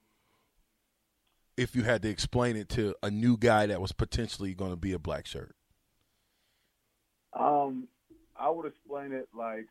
If 1.58 1.76
you 1.76 1.84
had 1.84 2.02
to 2.04 2.10
explain 2.10 2.56
it 2.56 2.70
to 2.70 2.96
a 3.04 3.12
new 3.12 3.38
guy 3.38 3.66
that 3.66 3.82
was 3.82 3.92
potentially 3.92 4.54
going 4.54 4.72
to 4.72 4.78
be 4.78 4.94
a 4.94 5.00
black 5.00 5.28
shirt. 5.28 5.54
Um, 7.34 7.88
I 8.36 8.50
would 8.50 8.66
explain 8.66 9.12
it 9.12 9.28
like, 9.38 9.68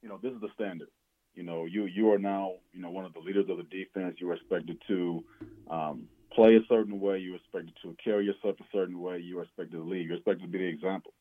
you 0.00 0.08
know, 0.08 0.18
this 0.22 0.32
is 0.32 0.40
the 0.40 0.48
standard. 0.54 0.88
You 1.34 1.42
know, 1.42 1.64
you 1.64 1.86
you 1.86 2.12
are 2.12 2.18
now, 2.18 2.54
you 2.72 2.80
know, 2.80 2.90
one 2.90 3.04
of 3.04 3.14
the 3.14 3.20
leaders 3.20 3.46
of 3.48 3.56
the 3.56 3.64
defense. 3.64 4.16
You're 4.18 4.34
expected 4.34 4.80
to 4.88 5.24
um, 5.70 6.08
play 6.34 6.56
a 6.56 6.66
certain 6.68 7.00
way. 7.00 7.18
You're 7.18 7.36
expected 7.36 7.74
to 7.82 7.96
carry 8.02 8.26
yourself 8.26 8.56
a 8.60 8.64
certain 8.72 9.00
way. 9.00 9.18
You're 9.18 9.42
expected 9.42 9.76
to 9.76 9.82
lead. 9.82 10.06
You're 10.06 10.16
expected 10.16 10.42
to 10.42 10.48
be 10.48 10.58
the 10.58 10.64
example. 10.64 11.12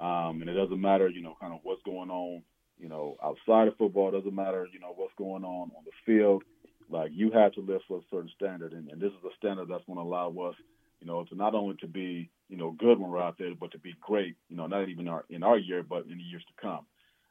Um, 0.00 0.40
and 0.40 0.48
it 0.48 0.54
doesn't 0.54 0.80
matter, 0.80 1.08
you 1.08 1.22
know, 1.22 1.36
kind 1.40 1.52
of 1.52 1.60
what's 1.62 1.82
going 1.82 2.10
on, 2.10 2.42
you 2.78 2.88
know, 2.88 3.16
outside 3.22 3.68
of 3.68 3.76
football. 3.76 4.08
It 4.08 4.18
doesn't 4.18 4.34
matter, 4.34 4.66
you 4.72 4.80
know, 4.80 4.92
what's 4.96 5.14
going 5.16 5.44
on 5.44 5.70
on 5.76 5.84
the 5.84 5.92
field. 6.04 6.42
Like 6.90 7.10
you 7.14 7.30
have 7.32 7.52
to 7.52 7.60
live 7.60 7.80
for 7.88 7.98
a 7.98 8.02
certain 8.10 8.30
standard, 8.36 8.72
and, 8.72 8.88
and 8.90 9.00
this 9.00 9.10
is 9.10 9.24
a 9.24 9.34
standard 9.38 9.68
that's 9.68 9.84
going 9.86 9.98
to 9.98 10.04
allow 10.04 10.28
us, 10.48 10.54
you 11.00 11.06
know, 11.06 11.24
to 11.24 11.34
not 11.34 11.54
only 11.54 11.76
to 11.76 11.86
be, 11.86 12.28
you 12.48 12.56
know, 12.56 12.72
good 12.72 12.98
when 12.98 13.10
we're 13.10 13.22
out 13.22 13.36
there, 13.38 13.54
but 13.58 13.72
to 13.72 13.78
be 13.78 13.94
great, 14.00 14.36
you 14.48 14.56
know, 14.56 14.66
not 14.66 14.88
even 14.88 15.08
our 15.08 15.24
in 15.30 15.42
our 15.42 15.56
year, 15.56 15.82
but 15.82 16.04
in 16.06 16.18
the 16.18 16.24
years 16.24 16.44
to 16.46 16.62
come. 16.62 16.84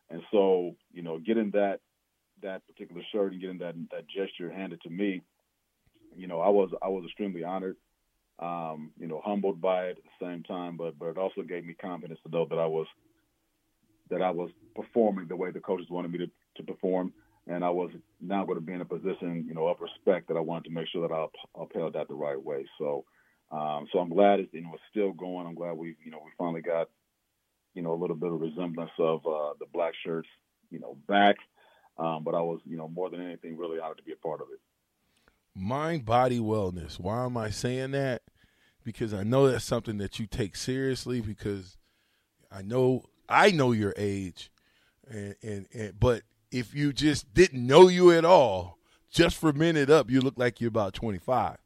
And 0.10 0.22
so, 0.32 0.76
you 0.92 1.04
know, 1.04 1.20
getting 1.20 1.52
that 1.52 1.80
that 2.42 2.66
particular 2.68 3.02
shirt 3.12 3.32
and 3.32 3.42
getting 3.42 3.60
that 3.60 3.76
that 3.92 4.08
gesture 4.08 4.52
handed 4.52 4.82
to 4.82 4.90
me, 4.90 5.22
you 6.16 6.28
know, 6.28 6.40
I 6.42 6.50
was 6.50 6.70
I 6.82 6.90
was 6.90 7.06
extremely 7.06 7.44
honored 7.44 7.78
um, 8.40 8.92
you 9.00 9.08
know, 9.08 9.22
humbled 9.24 9.62
by 9.62 9.86
it 9.86 9.98
at 9.98 10.04
the 10.04 10.26
same 10.26 10.44
time, 10.44 10.76
but 10.78 10.98
but 10.98 11.08
it 11.08 11.18
also 11.18 11.42
gave 11.44 11.66
me 11.66 11.74
confidence 11.74 12.20
to 12.24 12.32
know 12.32 12.46
that 12.50 12.58
I 12.60 12.66
was 12.66 12.88
that 14.10 14.22
I 14.22 14.32
was 14.32 14.50
performing 14.76 15.28
the 15.28 15.36
way 15.36 15.52
the 15.52 15.60
coaches 15.60 15.88
wanted 15.90 16.12
me 16.12 16.20
to, 16.20 16.28
to 16.58 16.64
perform, 16.64 17.14
and 17.48 17.64
I 17.64 17.70
was 17.70 17.92
now 18.22 18.44
going 18.46 18.58
to 18.58 18.66
be 18.66 18.74
in 18.74 18.82
a 18.82 18.86
position, 18.86 19.46
you 19.48 19.54
know, 19.54 19.68
of 19.68 19.78
respect 19.80 20.28
that 20.28 20.38
I 20.38 20.42
wanted 20.42 20.66
to 20.66 20.72
make 20.72 20.88
sure 20.88 21.08
that 21.08 21.14
I 21.14 21.26
upheld 21.62 21.94
that 21.94 22.08
the 22.08 22.16
right 22.16 22.42
way. 22.42 22.66
So, 22.78 23.06
um, 23.52 23.88
so 23.92 24.00
I'm 24.00 24.10
glad 24.10 24.40
it's 24.40 24.54
you 24.54 24.62
know 24.62 24.72
it's 24.74 24.84
still 24.90 25.14
going. 25.14 25.46
I'm 25.48 25.56
glad 25.56 25.74
we 25.74 25.96
you 26.04 26.12
know 26.12 26.22
we 26.24 26.32
finally 26.38 26.62
got 26.62 26.90
you 27.76 27.84
know 27.84 27.94
a 27.94 28.00
little 28.00 28.16
bit 28.16 28.32
of 28.32 28.42
resemblance 28.42 28.92
of 28.98 29.20
uh, 29.28 29.54
the 29.60 29.68
black 29.72 29.94
shirts 30.04 30.30
you 30.72 30.80
know 30.80 30.98
back, 31.08 31.36
um, 32.00 32.24
but 32.24 32.34
I 32.34 32.42
was 32.42 32.60
you 32.66 32.78
know 32.78 32.88
more 32.88 33.12
than 33.12 33.22
anything 33.22 33.58
really 33.58 33.80
honored 33.80 33.98
to 33.98 34.04
be 34.04 34.14
a 34.14 34.28
part 34.28 34.42
of 34.42 34.48
it 34.52 34.60
mind 35.56 36.06
body 36.06 36.40
wellness. 36.40 37.00
Why 37.00 37.26
am 37.26 37.38
I 37.38 37.50
saying 37.50 37.92
that? 37.92 38.22
Because 38.84 39.14
I 39.14 39.24
know 39.24 39.50
that's 39.50 39.66
something 39.66 39.98
that 39.98 40.20
you 40.20 40.28
take 40.28 40.56
seriously 40.56 41.22
because 41.22 41.78
I 42.52 42.62
know 42.62 43.06
I 43.30 43.52
know 43.52 43.72
your 43.72 43.94
age 43.98 44.52
and 45.10 45.36
and, 45.42 45.68
and 45.74 46.00
but 46.00 46.24
if 46.52 46.76
you 46.76 46.94
just 46.94 47.34
didn't 47.34 47.66
know 47.66 47.88
you 47.88 48.12
at 48.12 48.26
all, 48.26 48.78
just 49.10 49.38
for 49.38 49.50
a 49.50 49.54
minute 49.54 49.90
up, 49.90 50.12
you 50.12 50.22
look 50.22 50.38
like 50.38 50.62
you're 50.62 50.68
about 50.68 50.94
25. 50.94 51.58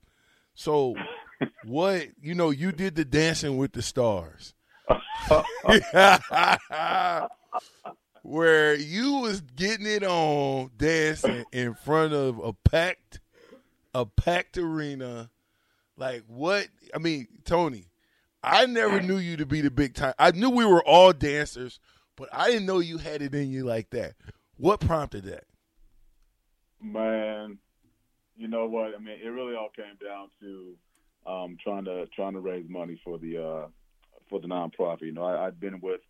So 0.55 0.95
what, 1.65 2.07
you 2.21 2.35
know, 2.35 2.51
you 2.51 2.71
did 2.71 2.95
the 2.95 3.05
dancing 3.05 3.57
with 3.57 3.73
the 3.73 3.81
stars. 3.81 4.53
Where 8.23 8.75
you 8.75 9.13
was 9.19 9.41
getting 9.41 9.85
it 9.85 10.03
on 10.03 10.71
dancing 10.77 11.45
in 11.51 11.73
front 11.75 12.13
of 12.13 12.39
a 12.39 12.53
packed 12.53 13.21
a 13.97 14.05
packed 14.05 14.57
arena. 14.59 15.31
Like 15.97 16.23
what? 16.27 16.67
I 16.93 16.99
mean, 16.99 17.27
Tony, 17.43 17.85
I 18.43 18.67
never 18.67 19.01
knew 19.01 19.17
you 19.17 19.37
to 19.37 19.45
be 19.45 19.61
the 19.61 19.71
big 19.71 19.95
time. 19.95 20.13
I 20.19 20.31
knew 20.31 20.51
we 20.51 20.65
were 20.65 20.85
all 20.85 21.13
dancers, 21.13 21.79
but 22.15 22.29
I 22.31 22.51
didn't 22.51 22.67
know 22.67 22.79
you 22.79 22.99
had 22.99 23.23
it 23.23 23.33
in 23.33 23.49
you 23.49 23.65
like 23.65 23.89
that. 23.89 24.13
What 24.57 24.79
prompted 24.79 25.23
that? 25.25 25.45
Man, 26.79 27.57
you 28.35 28.47
know 28.47 28.67
what? 28.67 28.93
I 28.95 28.99
mean, 28.99 29.17
it 29.23 29.29
really 29.29 29.55
all 29.55 29.71
came 29.75 29.97
down 29.99 30.29
to 30.41 30.75
um, 31.25 31.57
trying 31.63 31.85
to 31.85 32.05
trying 32.15 32.33
to 32.33 32.39
raise 32.39 32.69
money 32.69 33.01
for 33.03 33.17
the 33.17 33.43
uh, 33.43 33.67
for 34.29 34.39
the 34.39 34.47
nonprofit. 34.47 35.01
You 35.01 35.13
know, 35.13 35.23
I, 35.23 35.47
I've 35.47 35.59
been 35.59 35.81
with 35.81 36.01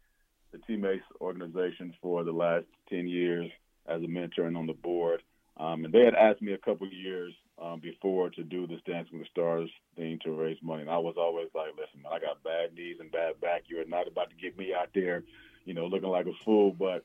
the 0.52 0.58
Teammates 0.67 1.06
organization 1.21 1.93
for 2.02 2.26
the 2.26 2.34
last 2.34 2.65
ten 2.89 3.08
years 3.08 3.50
as 3.88 4.04
a 4.04 4.08
mentor 4.08 4.47
and 4.47 4.58
on 4.58 4.67
the 4.67 4.73
board. 4.73 5.23
Um, 5.56 5.86
and 5.86 5.93
they 5.93 6.04
had 6.04 6.13
asked 6.13 6.41
me 6.41 6.52
a 6.52 6.58
couple 6.58 6.86
of 6.86 6.93
years 6.93 7.34
um, 7.62 7.80
before 7.80 8.30
to 8.32 8.43
do 8.43 8.67
this 8.67 8.82
Dancing 8.86 9.17
with 9.17 9.28
the 9.28 9.32
Stars 9.32 9.70
thing 9.96 10.20
to 10.24 10.32
raise 10.32 10.58
money. 10.62 10.82
And 10.82 10.91
I 10.91 10.98
was 10.98 11.15
always 11.17 11.48
like, 11.56 11.70
listen, 11.78 12.04
man, 12.04 12.13
I 12.13 12.20
got 12.20 12.43
bad 12.43 12.74
knees 12.76 12.98
and 13.00 13.12
bad 13.12 13.39
back. 13.41 13.63
You're 13.67 13.86
not 13.86 14.08
about 14.08 14.30
to 14.30 14.36
get 14.36 14.58
me 14.58 14.74
out 14.74 14.89
there, 14.93 15.24
you 15.65 15.74
know, 15.74 15.86
looking 15.88 16.10
like 16.10 16.28
a 16.28 16.38
fool. 16.46 16.76
But, 16.78 17.04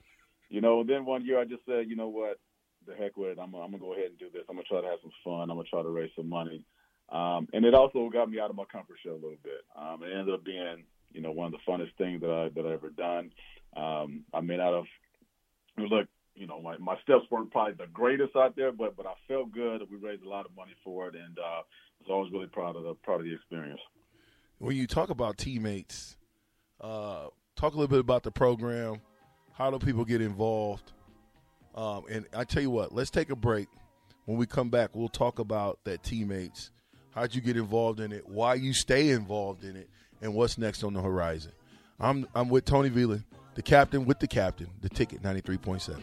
you 0.50 0.60
know, 0.60 0.84
then 0.84 1.04
one 1.04 1.24
year 1.24 1.40
I 1.40 1.44
just 1.44 1.64
said, 1.66 1.88
you 1.88 1.96
know 1.96 2.08
what, 2.08 2.38
the 2.86 2.94
heck 2.94 3.16
with 3.16 3.30
it. 3.30 3.38
I'm, 3.40 3.54
I'm 3.54 3.70
going 3.70 3.72
to 3.72 3.78
go 3.78 3.92
ahead 3.94 4.10
and 4.10 4.18
do 4.18 4.28
this. 4.32 4.42
I'm 4.48 4.56
going 4.56 4.64
to 4.64 4.68
try 4.68 4.80
to 4.80 4.88
have 4.88 5.00
some 5.02 5.12
fun. 5.24 5.50
I'm 5.50 5.56
going 5.56 5.64
to 5.64 5.70
try 5.70 5.82
to 5.82 5.88
raise 5.88 6.10
some 6.16 6.28
money. 6.28 6.64
Um, 7.10 7.48
and 7.52 7.64
it 7.64 7.74
also 7.74 8.08
got 8.10 8.30
me 8.30 8.40
out 8.40 8.50
of 8.50 8.56
my 8.56 8.64
comfort 8.70 8.96
zone 9.04 9.12
a 9.12 9.16
little 9.16 9.42
bit. 9.42 9.64
Um, 9.76 10.02
it 10.02 10.12
ended 10.12 10.34
up 10.34 10.44
being, 10.44 10.84
you 11.12 11.20
know, 11.20 11.32
one 11.32 11.46
of 11.46 11.52
the 11.52 11.70
funnest 11.70 11.94
things 11.98 12.20
that 12.22 12.30
I 12.30 12.48
that 12.54 12.66
I 12.66 12.72
ever 12.72 12.90
done. 12.90 13.30
Um, 13.76 14.24
I 14.32 14.40
may 14.40 14.56
not 14.56 14.74
have 14.74 14.84
look, 15.90 16.08
you 16.34 16.46
know, 16.46 16.60
my, 16.60 16.76
my 16.78 16.96
steps 17.02 17.24
weren't 17.30 17.50
probably 17.50 17.74
the 17.74 17.90
greatest 17.92 18.34
out 18.36 18.56
there, 18.56 18.72
but 18.72 18.96
but 18.96 19.06
I 19.06 19.14
felt 19.28 19.52
good. 19.52 19.82
We 19.90 19.96
raised 19.96 20.24
a 20.24 20.28
lot 20.28 20.46
of 20.46 20.56
money 20.56 20.72
for 20.84 21.08
it, 21.08 21.14
and 21.14 21.38
uh, 21.38 21.62
was 22.00 22.10
always 22.10 22.32
really 22.32 22.46
proud 22.46 22.76
of 22.76 22.84
the 22.84 22.94
proud 23.02 23.20
of 23.20 23.26
the 23.26 23.34
experience. 23.34 23.80
When 24.58 24.76
you 24.76 24.86
talk 24.86 25.10
about 25.10 25.38
teammates, 25.38 26.16
uh, 26.80 27.26
talk 27.56 27.74
a 27.74 27.76
little 27.76 27.88
bit 27.88 28.00
about 28.00 28.22
the 28.22 28.30
program. 28.30 29.00
How 29.52 29.70
do 29.70 29.78
people 29.78 30.04
get 30.04 30.20
involved? 30.22 30.92
Um, 31.74 32.04
and 32.08 32.26
I 32.34 32.44
tell 32.44 32.62
you 32.62 32.70
what, 32.70 32.94
let's 32.94 33.10
take 33.10 33.30
a 33.30 33.36
break. 33.36 33.68
When 34.24 34.38
we 34.38 34.46
come 34.46 34.70
back, 34.70 34.90
we'll 34.94 35.08
talk 35.08 35.38
about 35.38 35.80
that 35.84 36.02
teammates. 36.02 36.70
How'd 37.10 37.34
you 37.34 37.40
get 37.40 37.56
involved 37.56 38.00
in 38.00 38.12
it? 38.12 38.26
Why 38.26 38.54
you 38.54 38.72
stay 38.72 39.10
involved 39.10 39.64
in 39.64 39.76
it? 39.76 39.88
And 40.22 40.34
what's 40.34 40.56
next 40.56 40.84
on 40.84 40.94
the 40.94 41.02
horizon? 41.02 41.52
I'm 42.00 42.26
I'm 42.34 42.48
with 42.48 42.64
Tony 42.64 42.90
Veland, 42.90 43.24
the 43.54 43.62
captain 43.62 44.04
with 44.04 44.18
the 44.20 44.28
captain, 44.28 44.68
the 44.80 44.88
ticket 44.88 45.22
93.7. 45.22 46.02